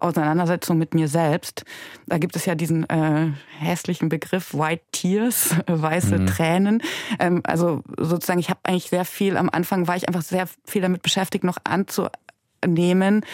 [0.00, 1.64] Auseinandersetzung mit mir selbst.
[2.06, 6.26] Da gibt es ja diesen äh, hässlichen Begriff White Tears, äh, weiße mhm.
[6.26, 6.82] Tränen.
[7.18, 10.80] Ähm, also sozusagen, ich habe eigentlich sehr viel, am Anfang war ich einfach sehr viel
[10.80, 13.24] damit beschäftigt, noch anzunehmen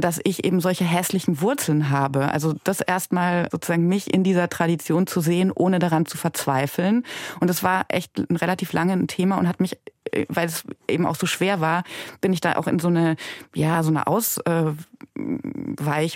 [0.00, 2.30] dass ich eben solche hässlichen Wurzeln habe.
[2.30, 7.04] Also das erstmal sozusagen mich in dieser Tradition zu sehen, ohne daran zu verzweifeln.
[7.40, 9.78] Und das war echt relativ lange ein Thema und hat mich
[10.12, 11.84] äh, weil es eben auch so schwer war,
[12.20, 13.16] bin ich da auch in so eine,
[13.54, 14.78] ja, so eine Ausweich-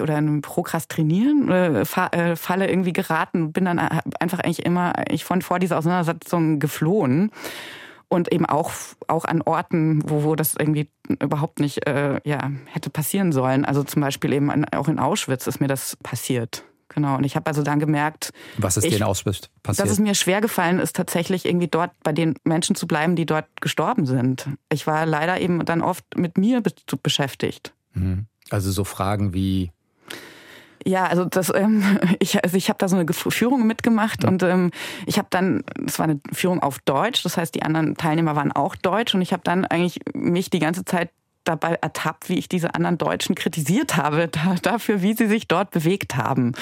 [0.02, 5.58] oder eine Prokrastinieren äh, Falle irgendwie geraten, bin dann einfach eigentlich immer ich von vor
[5.58, 7.30] dieser Auseinandersetzung geflohen
[8.12, 8.70] und eben auch,
[9.08, 13.64] auch an Orten, wo, wo das irgendwie überhaupt nicht äh, ja, hätte passieren sollen.
[13.64, 16.64] Also zum Beispiel eben an, auch in Auschwitz ist mir das passiert.
[16.88, 17.16] Genau.
[17.16, 19.86] Und ich habe also dann gemerkt, was ist ich, dir in Auschwitz passiert?
[19.86, 23.24] Dass es mir schwer gefallen ist, tatsächlich irgendwie dort bei den Menschen zu bleiben, die
[23.24, 24.46] dort gestorben sind.
[24.70, 26.62] Ich war leider eben dann oft mit mir
[27.02, 27.72] beschäftigt.
[27.94, 28.26] Mhm.
[28.50, 29.72] Also so Fragen wie,
[30.86, 34.70] ja, also das, ähm, ich, also ich habe da so eine Führung mitgemacht und ähm,
[35.06, 38.52] ich habe dann, das war eine Führung auf Deutsch, das heißt die anderen Teilnehmer waren
[38.52, 41.10] auch Deutsch und ich habe dann eigentlich mich die ganze Zeit
[41.44, 45.70] dabei ertappt, wie ich diese anderen Deutschen kritisiert habe, da, dafür, wie sie sich dort
[45.70, 46.52] bewegt haben.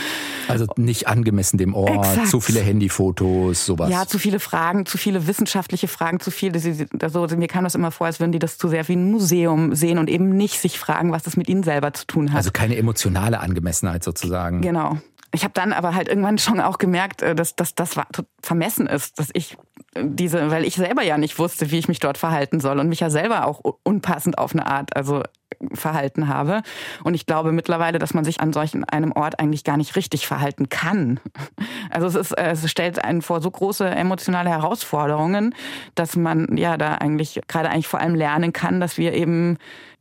[0.49, 2.29] Also nicht angemessen dem Ort, Exakt.
[2.29, 3.91] zu viele Handyfotos, sowas.
[3.91, 6.61] Ja, zu viele Fragen, zu viele wissenschaftliche Fragen, zu viele.
[7.03, 9.75] Also, mir kam das immer vor, als würden die das zu sehr wie ein Museum
[9.75, 12.39] sehen und eben nicht sich fragen, was das mit ihnen selber zu tun hat.
[12.39, 14.61] Also keine emotionale Angemessenheit sozusagen.
[14.63, 14.99] Genau.
[15.33, 17.95] Ich habe dann aber halt irgendwann schon auch gemerkt, äh, dass, dass das
[18.43, 19.57] vermessen ist, dass ich
[19.95, 22.89] äh, diese, weil ich selber ja nicht wusste, wie ich mich dort verhalten soll und
[22.89, 25.23] mich ja selber auch unpassend auf eine Art, also
[25.73, 26.63] verhalten habe.
[27.05, 30.27] Und ich glaube mittlerweile, dass man sich an solchen einem Ort eigentlich gar nicht richtig
[30.27, 31.21] verhalten kann.
[31.93, 35.57] Also es ist, es stellt einen vor so große emotionale Herausforderungen,
[35.97, 39.59] dass man ja da eigentlich gerade eigentlich vor allem lernen kann, dass wir eben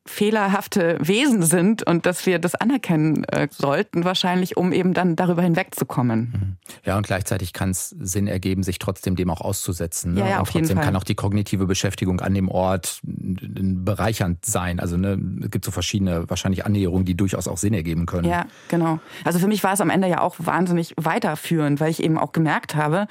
[0.09, 5.43] fehlerhafte Wesen sind und dass wir das anerkennen äh, sollten, wahrscheinlich, um eben dann darüber
[5.43, 6.19] hinwegzukommen.
[6.19, 6.57] Mhm.
[6.83, 10.15] Ja, und gleichzeitig kann es Sinn ergeben, sich trotzdem dem auch auszusetzen.
[10.15, 10.21] Ne?
[10.21, 10.83] Ja, ja, und auf jeden Fall.
[10.83, 14.79] kann auch die kognitive Beschäftigung an dem Ort bereichernd sein.
[14.79, 18.27] Also ne, es gibt so verschiedene wahrscheinlich Annäherungen, die durchaus auch Sinn ergeben können.
[18.27, 18.99] Ja, genau.
[19.23, 22.31] Also für mich war es am Ende ja auch wahnsinnig weiterführend, weil ich eben auch
[22.31, 23.07] gemerkt habe,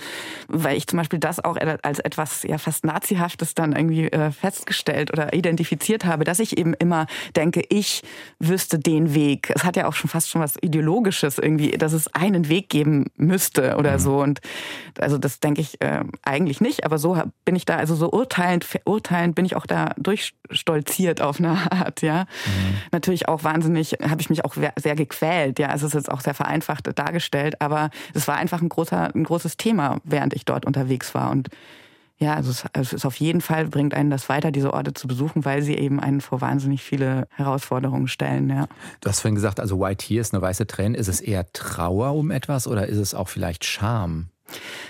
[0.49, 5.13] weil ich zum Beispiel das auch als etwas ja fast Nazihaftes dann irgendwie äh, festgestellt
[5.13, 8.03] oder identifiziert habe, dass ich eben immer denke, ich
[8.39, 9.53] wüsste den Weg.
[9.55, 13.11] Es hat ja auch schon fast schon was Ideologisches irgendwie, dass es einen Weg geben
[13.17, 13.99] müsste oder mhm.
[13.99, 14.23] so.
[14.23, 14.41] Und
[14.99, 18.65] also das denke ich äh, eigentlich nicht, aber so bin ich da, also so urteilend,
[18.65, 22.23] verurteilend bin ich auch da durchstolziert auf eine Art, ja.
[22.47, 22.79] Mhm.
[22.93, 25.69] Natürlich auch wahnsinnig, habe ich mich auch sehr gequält, ja.
[25.69, 29.25] Also es ist jetzt auch sehr vereinfacht dargestellt, aber es war einfach ein großer, ein
[29.25, 31.31] großes Thema, während ich dort unterwegs war.
[31.31, 31.49] Und
[32.19, 34.93] ja, also es, also es ist auf jeden Fall, bringt einen das weiter, diese Orte
[34.93, 38.51] zu besuchen, weil sie eben einen vor wahnsinnig viele Herausforderungen stellen.
[38.51, 38.67] Ja.
[39.01, 40.97] Du hast vorhin gesagt, also White Tears, eine weiße Träne.
[40.97, 44.31] Ist es eher Trauer um etwas oder ist es auch vielleicht Scham?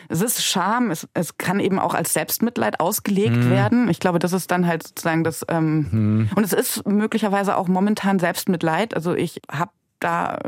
[0.08, 3.50] Es ist Scham, es, es kann eben auch als Selbstmitleid ausgelegt hm.
[3.50, 3.88] werden.
[3.88, 5.44] Ich glaube, das ist dann halt sozusagen das.
[5.48, 6.30] Ähm, hm.
[6.34, 8.94] Und es ist möglicherweise auch momentan Selbstmitleid.
[8.94, 10.38] Also ich habe da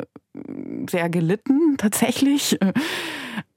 [0.89, 2.59] sehr gelitten tatsächlich.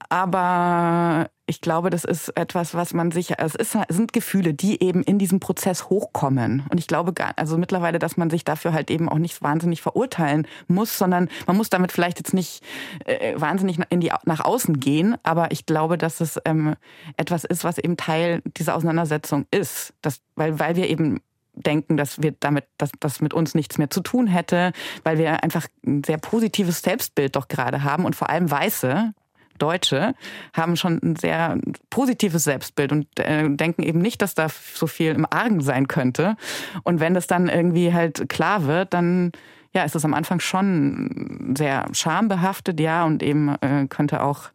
[0.08, 5.02] Aber ich glaube, das ist etwas, was man sich, es, ist, sind Gefühle, die eben
[5.02, 6.64] in diesem Prozess hochkommen.
[6.70, 10.46] Und ich glaube also mittlerweile, dass man sich dafür halt eben auch nicht wahnsinnig verurteilen
[10.68, 12.64] muss, sondern man muss damit vielleicht jetzt nicht
[13.04, 15.16] äh, wahnsinnig in die, nach außen gehen.
[15.22, 16.76] Aber ich glaube, dass es ähm,
[17.16, 19.92] etwas ist, was eben Teil dieser Auseinandersetzung ist.
[20.00, 21.20] Das, weil, weil wir eben
[21.54, 25.42] denken, dass wir damit, dass das mit uns nichts mehr zu tun hätte, weil wir
[25.42, 29.12] einfach ein sehr positives Selbstbild doch gerade haben und vor allem Weiße,
[29.58, 30.14] Deutsche
[30.52, 31.58] haben schon ein sehr
[31.90, 36.36] positives Selbstbild und äh, denken eben nicht, dass da so viel im Argen sein könnte.
[36.82, 39.32] Und wenn das dann irgendwie halt klar wird, dann
[39.74, 44.50] ja, ist es am Anfang schon sehr schambehaftet, ja, und eben äh, könnte auch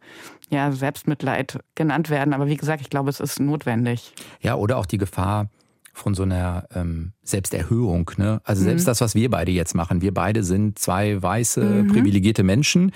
[0.48, 2.32] ja, Selbstmitleid genannt werden.
[2.32, 4.14] Aber wie gesagt, ich glaube, es ist notwendig.
[4.40, 5.48] Ja, oder auch die Gefahr
[5.92, 8.10] von so einer ähm, Selbsterhöhung.
[8.16, 8.40] Ne?
[8.44, 8.86] Also selbst mhm.
[8.86, 10.00] das, was wir beide jetzt machen.
[10.00, 11.88] Wir beide sind zwei weiße, mhm.
[11.88, 12.92] privilegierte Menschen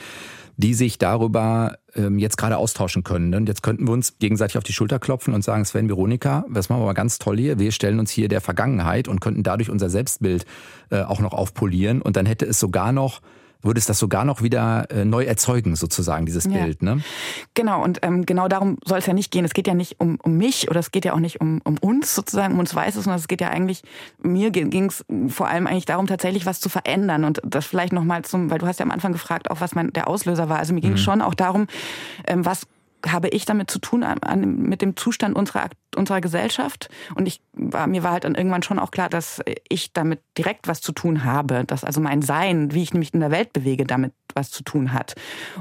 [0.57, 3.35] die sich darüber ähm, jetzt gerade austauschen können.
[3.35, 6.69] Und jetzt könnten wir uns gegenseitig auf die Schulter klopfen und sagen, Sven, Veronika, das
[6.69, 7.59] machen wir mal ganz toll hier.
[7.59, 10.47] Wir stellen uns hier der Vergangenheit und könnten dadurch unser Selbstbild
[10.91, 12.03] äh, auch noch aufpolieren.
[12.03, 13.21] Und dann hätte es sogar noch
[13.65, 16.63] würde es das sogar noch wieder äh, neu erzeugen, sozusagen, dieses ja.
[16.63, 16.83] Bild.
[16.83, 17.03] Ne?
[17.55, 19.45] Genau, und ähm, genau darum soll es ja nicht gehen.
[19.45, 21.79] Es geht ja nicht um, um mich oder es geht ja auch nicht um, um
[21.79, 23.83] uns sozusagen, um uns Weißes, sondern es geht ja eigentlich,
[24.23, 27.25] mir ging es vor allem eigentlich darum, tatsächlich was zu verändern.
[27.25, 29.93] Und das vielleicht nochmal zum, weil du hast ja am Anfang gefragt, auch was mein,
[29.93, 30.59] der Auslöser war.
[30.59, 31.05] Also mir ging es mhm.
[31.05, 31.67] schon auch darum,
[32.27, 32.67] ähm, was
[33.09, 36.89] habe ich damit zu tun an, an, mit dem Zustand unserer, unserer Gesellschaft.
[37.15, 40.69] Und ich war, mir war halt dann irgendwann schon auch klar, dass ich damit direkt
[40.69, 43.85] was zu tun habe, dass also mein Sein, wie ich mich in der Welt bewege,
[43.85, 45.15] damit was zu tun hat.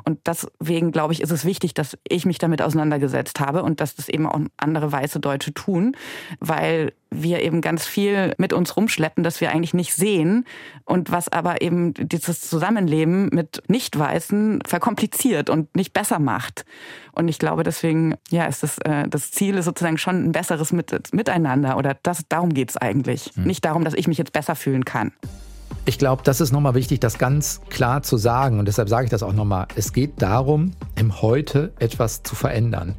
[0.03, 3.95] Und deswegen glaube ich, ist es wichtig, dass ich mich damit auseinandergesetzt habe und dass
[3.95, 5.95] das eben auch andere weiße Deutsche tun,
[6.39, 10.45] weil wir eben ganz viel mit uns rumschleppen, das wir eigentlich nicht sehen
[10.85, 16.65] und was aber eben dieses Zusammenleben mit Nicht-Weißen verkompliziert und nicht besser macht.
[17.11, 20.71] Und ich glaube, deswegen, ja, ist das, äh, das Ziel ist sozusagen schon ein besseres
[20.71, 23.31] mit, Miteinander oder das, darum geht es eigentlich.
[23.35, 23.43] Hm.
[23.43, 25.11] Nicht darum, dass ich mich jetzt besser fühlen kann.
[25.85, 28.59] Ich glaube, das ist nochmal wichtig, das ganz klar zu sagen.
[28.59, 29.67] Und deshalb sage ich das auch nochmal.
[29.75, 32.95] Es geht darum, im Heute etwas zu verändern.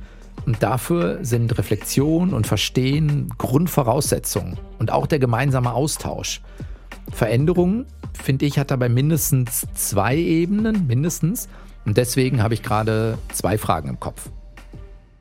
[0.46, 6.42] Und dafür sind Reflexion und Verstehen Grundvoraussetzungen und auch der gemeinsame Austausch.
[7.10, 11.48] Veränderung, finde ich, hat dabei mindestens zwei Ebenen, mindestens.
[11.86, 14.30] Und deswegen habe ich gerade zwei Fragen im Kopf.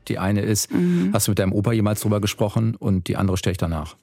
[0.08, 1.10] Die eine ist, mhm.
[1.12, 2.74] hast du mit deinem Opa jemals drüber gesprochen?
[2.76, 3.96] Und die andere stelle ich danach.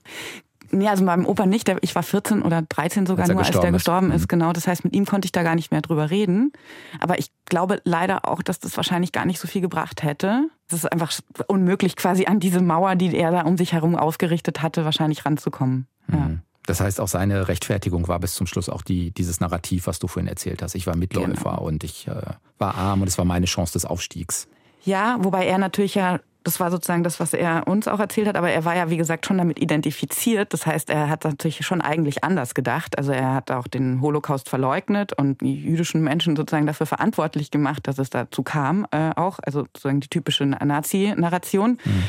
[0.72, 1.74] Nee, also meinem Opa nicht.
[1.82, 4.16] Ich war 14 oder 13 sogar als nur, als der gestorben ist.
[4.16, 4.22] ist.
[4.24, 4.28] Mhm.
[4.28, 4.54] Genau.
[4.54, 6.52] Das heißt, mit ihm konnte ich da gar nicht mehr drüber reden.
[7.00, 10.50] Aber ich glaube leider auch, dass das wahrscheinlich gar nicht so viel gebracht hätte.
[10.68, 11.12] Es ist einfach
[11.48, 15.88] unmöglich, quasi an diese Mauer, die er da um sich herum aufgerichtet hatte, wahrscheinlich ranzukommen.
[16.12, 16.18] Ja.
[16.18, 16.42] Mhm.
[16.68, 20.08] Das heißt, auch seine Rechtfertigung war bis zum Schluss auch die, dieses Narrativ, was du
[20.08, 20.76] vorhin erzählt hast.
[20.76, 21.64] Ich war Mitläufer genau.
[21.64, 22.22] und ich äh,
[22.60, 24.48] war arm und es war meine Chance des Aufstiegs.
[24.84, 28.36] Ja, wobei er natürlich ja das war sozusagen das, was er uns auch erzählt hat,
[28.36, 30.54] aber er war ja, wie gesagt, schon damit identifiziert.
[30.54, 32.98] Das heißt, er hat natürlich schon eigentlich anders gedacht.
[32.98, 37.88] Also er hat auch den Holocaust verleugnet und die jüdischen Menschen sozusagen dafür verantwortlich gemacht,
[37.88, 41.80] dass es dazu kam, äh, auch, also sozusagen die typische Nazi-Narration.
[41.84, 42.04] Mhm.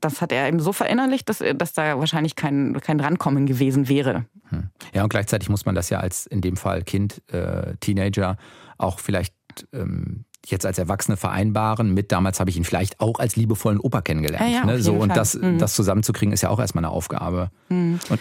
[0.00, 4.26] Das hat er eben so verinnerlicht, dass, dass da wahrscheinlich kein, kein Rankommen gewesen wäre.
[4.48, 4.68] Hm.
[4.92, 8.36] Ja, und gleichzeitig muss man das ja als in dem Fall Kind, äh, Teenager
[8.78, 9.32] auch vielleicht
[9.72, 14.02] ähm, jetzt als Erwachsene vereinbaren mit, damals habe ich ihn vielleicht auch als liebevollen Opa
[14.02, 14.50] kennengelernt.
[14.50, 14.82] Ja, ja, ne?
[14.82, 15.58] so, und das, mhm.
[15.58, 17.50] das zusammenzukriegen, ist ja auch erstmal eine Aufgabe.
[17.68, 18.00] Mhm.
[18.08, 18.20] Und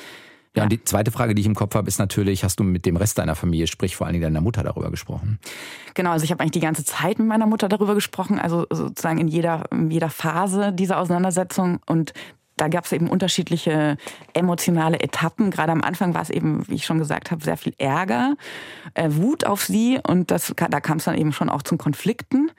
[0.56, 2.86] ja, und die zweite Frage, die ich im Kopf habe, ist natürlich, hast du mit
[2.86, 5.40] dem Rest deiner Familie, sprich vor allen Dingen deiner Mutter, darüber gesprochen?
[5.94, 9.18] Genau, also ich habe eigentlich die ganze Zeit mit meiner Mutter darüber gesprochen, also sozusagen
[9.18, 11.80] in jeder, in jeder Phase dieser Auseinandersetzung.
[11.86, 12.12] Und
[12.58, 13.98] da gab es eben unterschiedliche
[14.34, 15.52] emotionale Etappen.
[15.52, 18.36] Gerade am Anfang war es eben, wie ich schon gesagt habe, sehr viel Ärger,
[18.94, 22.52] äh, Wut auf sie und das, da kam es dann eben schon auch zum Konflikten.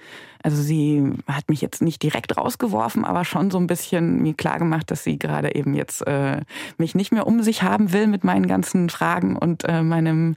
[0.42, 4.58] Also sie hat mich jetzt nicht direkt rausgeworfen, aber schon so ein bisschen mir klar
[4.58, 6.40] gemacht, dass sie gerade eben jetzt äh,
[6.78, 10.34] mich nicht mehr um sich haben will mit meinen ganzen Fragen und äh, meinem,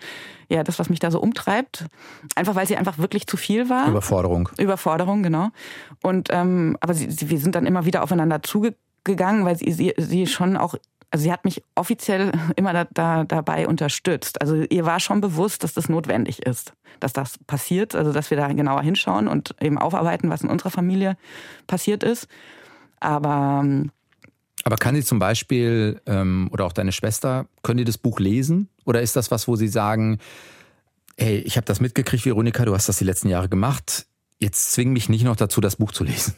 [0.47, 1.85] ja, das, was mich da so umtreibt.
[2.35, 3.87] Einfach weil sie einfach wirklich zu viel war.
[3.87, 4.49] Überforderung.
[4.59, 5.49] Überforderung, genau.
[6.03, 9.71] Und ähm, aber sie, sie, wir sind dann immer wieder aufeinander zugekommen gegangen, weil sie,
[9.71, 10.75] sie, sie schon auch
[11.11, 14.41] also sie hat mich offiziell immer da, da, dabei unterstützt.
[14.41, 18.37] Also ihr war schon bewusst, dass das notwendig ist, dass das passiert, also dass wir
[18.37, 21.15] da genauer hinschauen und eben aufarbeiten, was in unserer Familie
[21.67, 22.27] passiert ist.
[22.99, 23.91] Aber ähm,
[24.65, 28.67] aber kann sie zum Beispiel ähm, oder auch deine Schwester, können die das Buch lesen?
[28.83, 30.17] Oder ist das was, wo sie sagen,
[31.17, 34.07] hey, ich habe das mitgekriegt, Veronika, du hast das die letzten Jahre gemacht,
[34.39, 36.35] jetzt zwing mich nicht noch dazu, das Buch zu lesen?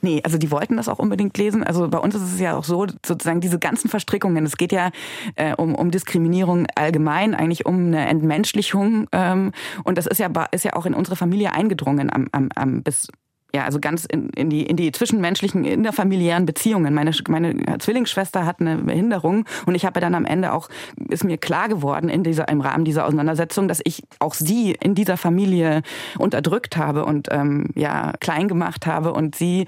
[0.00, 1.62] Nee, also die wollten das auch unbedingt lesen.
[1.62, 4.46] Also bei uns ist es ja auch so, sozusagen diese ganzen Verstrickungen.
[4.46, 4.90] Es geht ja
[5.36, 9.06] äh, um, um Diskriminierung allgemein, eigentlich um eine Entmenschlichung.
[9.12, 9.52] Ähm,
[9.84, 13.08] und das ist ja, ist ja auch in unsere Familie eingedrungen am, am, am bis
[13.54, 16.94] ja, also ganz in, in, die, in die zwischenmenschlichen, innerfamiliären Beziehungen.
[16.94, 20.68] Meine, meine Zwillingsschwester hat eine Behinderung und ich habe dann am Ende auch,
[21.08, 24.94] ist mir klar geworden in dieser, im Rahmen dieser Auseinandersetzung, dass ich auch sie in
[24.94, 25.82] dieser Familie
[26.18, 29.66] unterdrückt habe und ähm, ja, klein gemacht habe und sie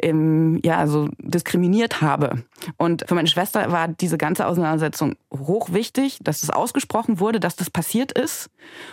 [0.00, 2.44] ähm, ja, so diskriminiert habe.
[2.76, 7.56] Und für meine Schwester war diese ganze Auseinandersetzung hoch wichtig, dass es ausgesprochen wurde, dass
[7.56, 8.50] das passiert ist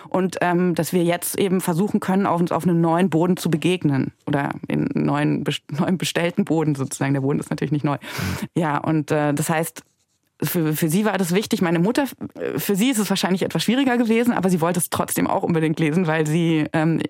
[0.10, 3.50] und ähm, dass wir jetzt eben versuchen können, auf uns auf einem neuen Boden zu
[3.50, 7.14] begegnen oder in neuen, neuen bestellten Boden sozusagen.
[7.14, 7.98] Der Boden ist natürlich nicht neu.
[8.56, 9.84] Ja, und äh, das heißt,
[10.42, 11.62] für, für sie war das wichtig.
[11.62, 12.06] Meine Mutter,
[12.58, 15.80] für sie ist es wahrscheinlich etwas schwieriger gewesen, aber sie wollte es trotzdem auch unbedingt
[15.80, 17.02] lesen, weil sie ähm,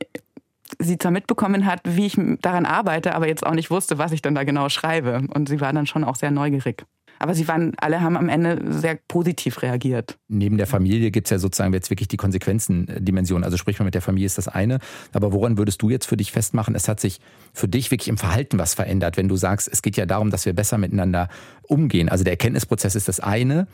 [0.80, 4.22] sie zwar mitbekommen hat, wie ich daran arbeite, aber jetzt auch nicht wusste, was ich
[4.22, 5.24] dann da genau schreibe.
[5.34, 6.86] Und sie war dann schon auch sehr neugierig.
[7.20, 10.18] Aber sie waren, alle haben am Ende sehr positiv reagiert.
[10.28, 13.44] Neben der Familie gibt es ja sozusagen jetzt wirklich die Konsequenzendimension.
[13.44, 14.80] Also sprich mal mit der Familie ist das eine.
[15.14, 17.20] Aber woran würdest du jetzt für dich festmachen, es hat sich
[17.54, 20.46] für dich wirklich im Verhalten was verändert, wenn du sagst, es geht ja darum, dass
[20.46, 21.30] wir besser miteinander
[21.64, 22.10] umgehen.
[22.10, 23.68] Also der Erkenntnisprozess ist das eine.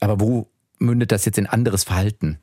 [0.00, 2.38] Aber wo mündet das jetzt in anderes Verhalten?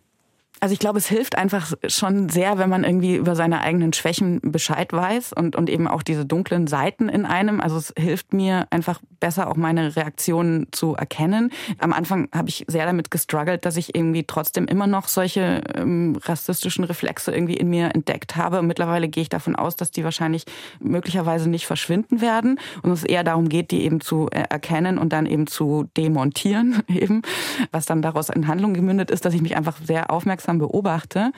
[0.61, 4.39] Also ich glaube, es hilft einfach schon sehr, wenn man irgendwie über seine eigenen Schwächen
[4.43, 7.59] Bescheid weiß und, und eben auch diese dunklen Seiten in einem.
[7.59, 11.51] Also es hilft mir einfach besser auch meine Reaktionen zu erkennen.
[11.79, 16.19] Am Anfang habe ich sehr damit gestruggelt, dass ich irgendwie trotzdem immer noch solche ähm,
[16.21, 18.59] rassistischen Reflexe irgendwie in mir entdeckt habe.
[18.59, 20.45] Und mittlerweile gehe ich davon aus, dass die wahrscheinlich
[20.79, 25.25] möglicherweise nicht verschwinden werden und es eher darum geht, die eben zu erkennen und dann
[25.25, 27.23] eben zu demontieren eben.
[27.71, 31.31] Was dann daraus in Handlung gemündet ist, dass ich mich einfach sehr aufmerksam aufmerksam beobachte,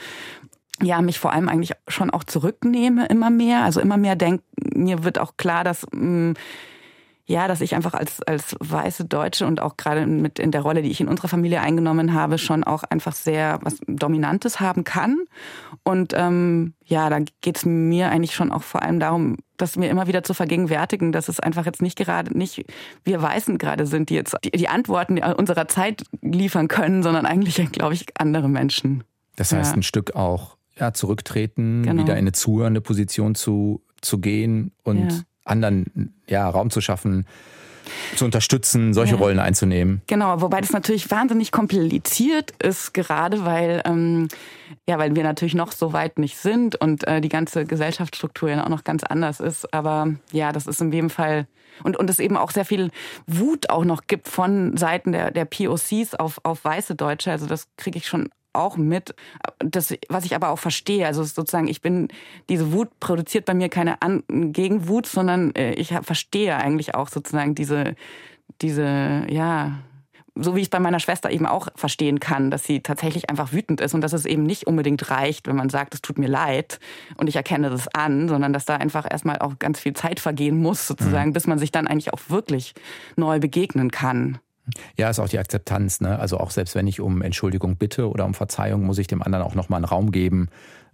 [0.82, 3.64] ja, mich vor allem eigentlich schon auch zurücknehme immer mehr.
[3.64, 6.34] Also immer mehr denke, mir wird auch klar, dass mh, mm,
[7.26, 10.82] ja, dass ich einfach als, als weiße Deutsche und auch gerade mit in der Rolle,
[10.82, 15.20] die ich in unserer Familie eingenommen habe, schon auch einfach sehr was Dominantes haben kann.
[15.84, 20.08] Und ähm, ja, da geht's mir eigentlich schon auch vor allem darum, dass mir immer
[20.08, 22.66] wieder zu vergegenwärtigen, dass es einfach jetzt nicht gerade nicht
[23.06, 27.56] wir Weißen gerade sind, die jetzt die, die Antworten unserer Zeit liefern können, sondern eigentlich,
[27.72, 29.06] glaube ich, andere Menschen.
[29.38, 29.78] Das heißt, ja.
[29.78, 32.02] ein Stück auch ja, zurücktreten, genau.
[32.02, 37.26] wieder in eine zuhörende Position zu, zu gehen und ja anderen ja, Raum zu schaffen,
[38.16, 39.20] zu unterstützen, solche ja.
[39.20, 40.02] Rollen einzunehmen.
[40.08, 44.28] Genau, wobei das natürlich wahnsinnig kompliziert ist, gerade weil, ähm,
[44.88, 48.64] ja, weil wir natürlich noch so weit nicht sind und äh, die ganze Gesellschaftsstruktur ja
[48.64, 49.74] auch noch ganz anders ist.
[49.74, 51.48] Aber ja, das ist in jedem Fall
[51.84, 52.92] und, und es eben auch sehr viel
[53.28, 57.32] Wut auch noch gibt von Seiten der, der POCs auf, auf weiße Deutsche.
[57.32, 59.16] Also das kriege ich schon auch mit,
[59.60, 61.06] das, was ich aber auch verstehe.
[61.06, 62.08] Also sozusagen, ich bin,
[62.50, 67.56] diese Wut produziert bei mir keine An Gegenwut, sondern äh, ich verstehe eigentlich auch sozusagen
[67.56, 67.96] diese,
[68.62, 69.80] diese, ja,
[70.36, 73.54] so wie ich es bei meiner Schwester eben auch verstehen kann, dass sie tatsächlich einfach
[73.54, 76.28] wütend ist und dass es eben nicht unbedingt reicht, wenn man sagt, es tut mir
[76.28, 76.80] leid
[77.18, 80.58] und ich erkenne das an, sondern dass da einfach erstmal auch ganz viel Zeit vergehen
[80.58, 81.34] muss, sozusagen, mhm.
[81.34, 82.74] bis man sich dann eigentlich auch wirklich
[83.16, 84.40] neu begegnen kann.
[84.98, 86.02] Ja, ist auch die Akzeptanz.
[86.02, 86.18] Ne?
[86.20, 89.46] Also auch selbst wenn ich um Entschuldigung bitte oder um Verzeihung, muss ich dem anderen
[89.46, 90.50] auch nochmal einen Raum geben,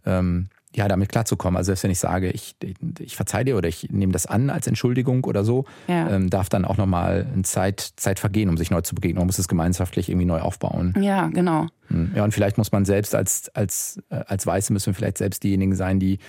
[0.05, 1.57] ähm, ja, damit klarzukommen.
[1.57, 2.55] Also selbst wenn ich sage, ich,
[2.99, 6.09] ich verzeih dir oder ich nehme das an als Entschuldigung oder so, ja.
[6.09, 9.17] ähm, darf dann auch nochmal eine Zeit, Zeit vergehen, um sich neu zu begegnen.
[9.17, 10.93] Man muss es gemeinschaftlich irgendwie neu aufbauen.
[11.01, 11.67] Ja, genau.
[11.87, 12.11] Hm.
[12.15, 15.43] Ja, und vielleicht muss man selbst als, als, äh, als Weiße müssen wir vielleicht selbst
[15.43, 16.19] diejenigen sein, die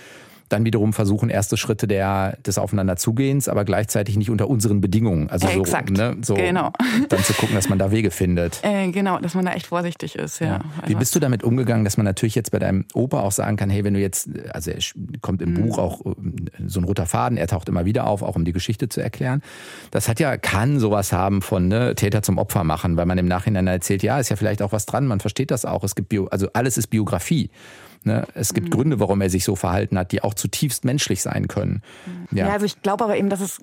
[0.51, 5.31] dann wiederum versuchen, erste Schritte der, des Aufeinanderzugehens, aber gleichzeitig nicht unter unseren Bedingungen.
[5.31, 5.91] Also so, Exakt.
[5.91, 6.73] Ne, so genau.
[7.09, 8.61] dann zu gucken, dass man da Wege findet.
[8.63, 10.47] Äh, genau, dass man da echt vorsichtig ist, ja.
[10.47, 10.61] ja.
[10.79, 13.57] Wie also bist du damit umgegangen, dass man natürlich jetzt bei deinem Opa auch sagen
[13.57, 14.79] kann, hey, wenn du jetzt, also er
[15.21, 15.69] kommt im mhm.
[15.69, 16.11] Buch auch äh,
[16.67, 19.43] so ein roter Faden, er taucht immer wieder auf, auch um die Geschichte zu erklären.
[19.91, 23.27] Das hat ja, kann sowas haben von ne, Täter zum Opfer machen, weil man im
[23.27, 25.85] Nachhinein erzählt, ja, ist ja vielleicht auch was dran, man versteht das auch.
[25.85, 27.51] Es gibt Bio, also alles ist Biografie.
[28.03, 28.27] Ne?
[28.35, 28.71] Es gibt mhm.
[28.71, 31.83] Gründe, warum er sich so verhalten hat, die auch zutiefst menschlich sein können.
[32.07, 32.39] Mhm.
[32.39, 33.61] Ja, ja also ich glaube aber eben, dass es,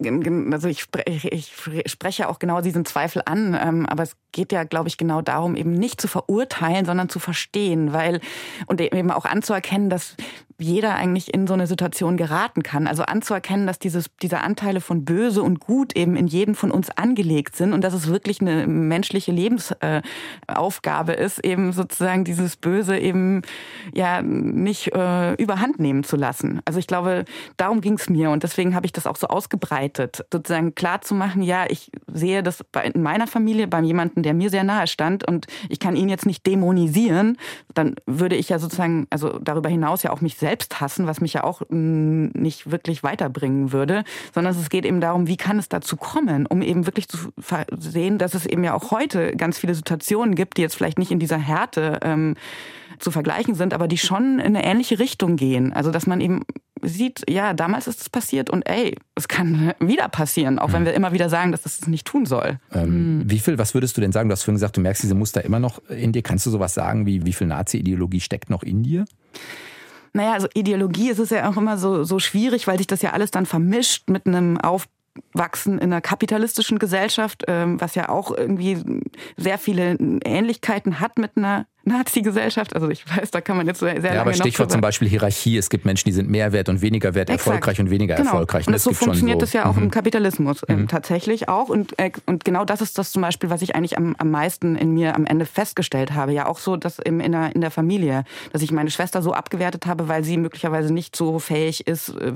[0.51, 1.53] also ich, spreche, ich
[1.87, 5.55] spreche auch genau diesen Zweifel an, ähm, aber es geht ja, glaube ich, genau darum,
[5.55, 8.21] eben nicht zu verurteilen, sondern zu verstehen, weil
[8.67, 10.15] und eben auch anzuerkennen, dass
[10.59, 12.87] jeder eigentlich in so eine Situation geraten kann.
[12.87, 16.89] Also anzuerkennen, dass dieses, diese Anteile von Böse und Gut eben in jedem von uns
[16.89, 23.43] angelegt sind und dass es wirklich eine menschliche Lebensaufgabe ist, eben sozusagen dieses Böse eben
[23.93, 26.61] ja nicht äh, überhand nehmen zu lassen.
[26.65, 27.25] Also ich glaube,
[27.57, 31.13] darum ging es mir und deswegen habe ich das auch so ausgebreitet, sozusagen klar zu
[31.13, 35.27] machen, ja, ich sehe das in meiner Familie, bei jemandem, der mir sehr nahe stand
[35.27, 37.37] und ich kann ihn jetzt nicht dämonisieren,
[37.75, 41.19] dann würde ich ja sozusagen, also darüber hinaus ja auch mich selbst selbst hassen, was
[41.19, 45.59] mich ja auch mm, nicht wirklich weiterbringen würde, sondern es geht eben darum, wie kann
[45.59, 47.17] es dazu kommen, um eben wirklich zu
[47.77, 51.11] sehen, dass es eben ja auch heute ganz viele Situationen gibt, die jetzt vielleicht nicht
[51.11, 52.35] in dieser Härte ähm,
[52.99, 55.73] zu vergleichen sind, aber die schon in eine ähnliche Richtung gehen.
[55.73, 56.43] Also dass man eben
[56.81, 60.93] sieht, ja, damals ist es passiert und ey, es kann wieder passieren, auch wenn wir
[60.93, 62.59] immer wieder sagen, dass das nicht tun soll.
[62.73, 63.29] Ähm, mhm.
[63.29, 64.29] Wie viel, was würdest du denn sagen?
[64.29, 66.21] Du hast vorhin gesagt, du merkst diese Muster immer noch in dir.
[66.21, 69.05] Kannst du sowas sagen, wie wie viel Nazi-Ideologie steckt noch in dir?
[70.17, 73.11] Naja, also Ideologie ist es ja auch immer so, so schwierig, weil sich das ja
[73.13, 78.83] alles dann vermischt mit einem Aufwachsen in einer kapitalistischen Gesellschaft, ähm, was ja auch irgendwie
[79.37, 82.75] sehr viele Ähnlichkeiten hat mit einer Nazi-Gesellschaft.
[82.75, 85.57] Also ich weiß, da kann man jetzt sehr ja, lange aber Stichwort zum Beispiel Hierarchie.
[85.57, 87.47] Es gibt Menschen, die sind mehr wert und weniger wert, Exakt.
[87.47, 88.31] erfolgreich und weniger genau.
[88.31, 88.67] erfolgreich.
[88.67, 89.57] Und, und so funktioniert es so.
[89.57, 89.83] ja auch mhm.
[89.83, 90.87] im Kapitalismus ähm, mhm.
[90.87, 91.69] tatsächlich auch.
[91.69, 94.75] Und, äh, und genau das ist das zum Beispiel, was ich eigentlich am, am meisten
[94.75, 96.33] in mir am Ende festgestellt habe.
[96.33, 99.33] Ja, auch so, dass im, in, der, in der Familie, dass ich meine Schwester so
[99.33, 102.33] abgewertet habe, weil sie möglicherweise nicht so fähig ist, äh,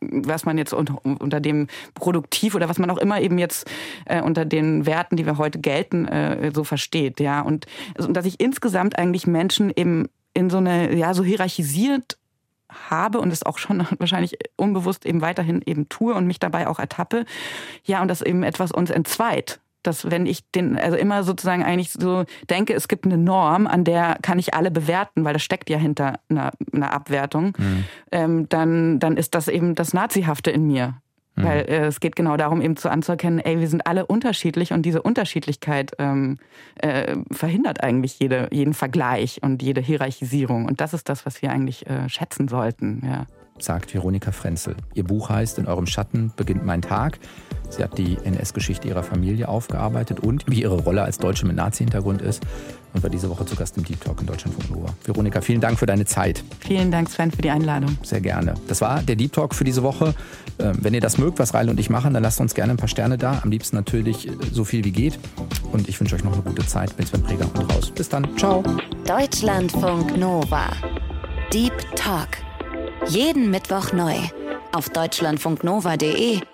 [0.00, 3.70] was man jetzt unter, unter dem produktiv oder was man auch immer eben jetzt
[4.04, 7.20] äh, unter den Werten, die wir heute gelten, äh, so versteht.
[7.20, 7.66] Ja, und,
[7.96, 12.18] also, und dass ich insgesamt eigentlich Menschen eben in so eine, ja, so hierarchisiert
[12.90, 16.78] habe und es auch schon wahrscheinlich unbewusst eben weiterhin eben tue und mich dabei auch
[16.78, 17.24] ertappe.
[17.84, 19.60] Ja, und dass eben etwas uns entzweit.
[19.82, 23.84] Dass wenn ich den, also immer sozusagen eigentlich so denke, es gibt eine Norm, an
[23.84, 27.84] der kann ich alle bewerten, weil das steckt ja hinter einer, einer Abwertung, mhm.
[28.10, 30.94] ähm, dann, dann ist das eben das Nazihafte in mir.
[31.36, 31.44] Mhm.
[31.44, 34.82] Weil äh, es geht genau darum, eben zu anzuerkennen, ey, wir sind alle unterschiedlich und
[34.82, 36.38] diese Unterschiedlichkeit ähm,
[36.76, 40.66] äh, verhindert eigentlich jede, jeden Vergleich und jede Hierarchisierung.
[40.66, 43.02] Und das ist das, was wir eigentlich äh, schätzen sollten.
[43.04, 43.26] Ja
[43.58, 44.76] sagt Veronika Frenzel.
[44.94, 47.18] Ihr Buch heißt In eurem Schatten beginnt mein Tag.
[47.76, 52.22] Sie hat die NS-Geschichte ihrer Familie aufgearbeitet und wie ihre Rolle als Deutsche mit Nazi-Hintergrund
[52.22, 52.42] ist
[52.94, 54.94] und war diese Woche zu Gast im Deep Talk in Deutschland von Nova.
[55.04, 56.42] Veronika, vielen Dank für deine Zeit.
[56.60, 57.98] Vielen Dank, Sven, für die Einladung.
[58.02, 58.54] Sehr gerne.
[58.68, 60.14] Das war der Deep Talk für diese Woche.
[60.58, 62.76] Ähm, wenn ihr das mögt, was Reil und ich machen, dann lasst uns gerne ein
[62.76, 63.40] paar Sterne da.
[63.42, 65.18] Am liebsten natürlich so viel wie geht.
[65.72, 66.96] Und ich wünsche euch noch eine gute Zeit.
[66.96, 67.90] Bin Sven Präger und raus.
[67.90, 68.26] Bis dann.
[68.38, 68.62] Ciao.
[69.06, 70.70] Deutschlandfunk Nova.
[71.52, 72.28] Deep Talk.
[73.08, 74.14] Jeden Mittwoch neu.
[74.72, 76.53] Auf deutschlandfunknova.de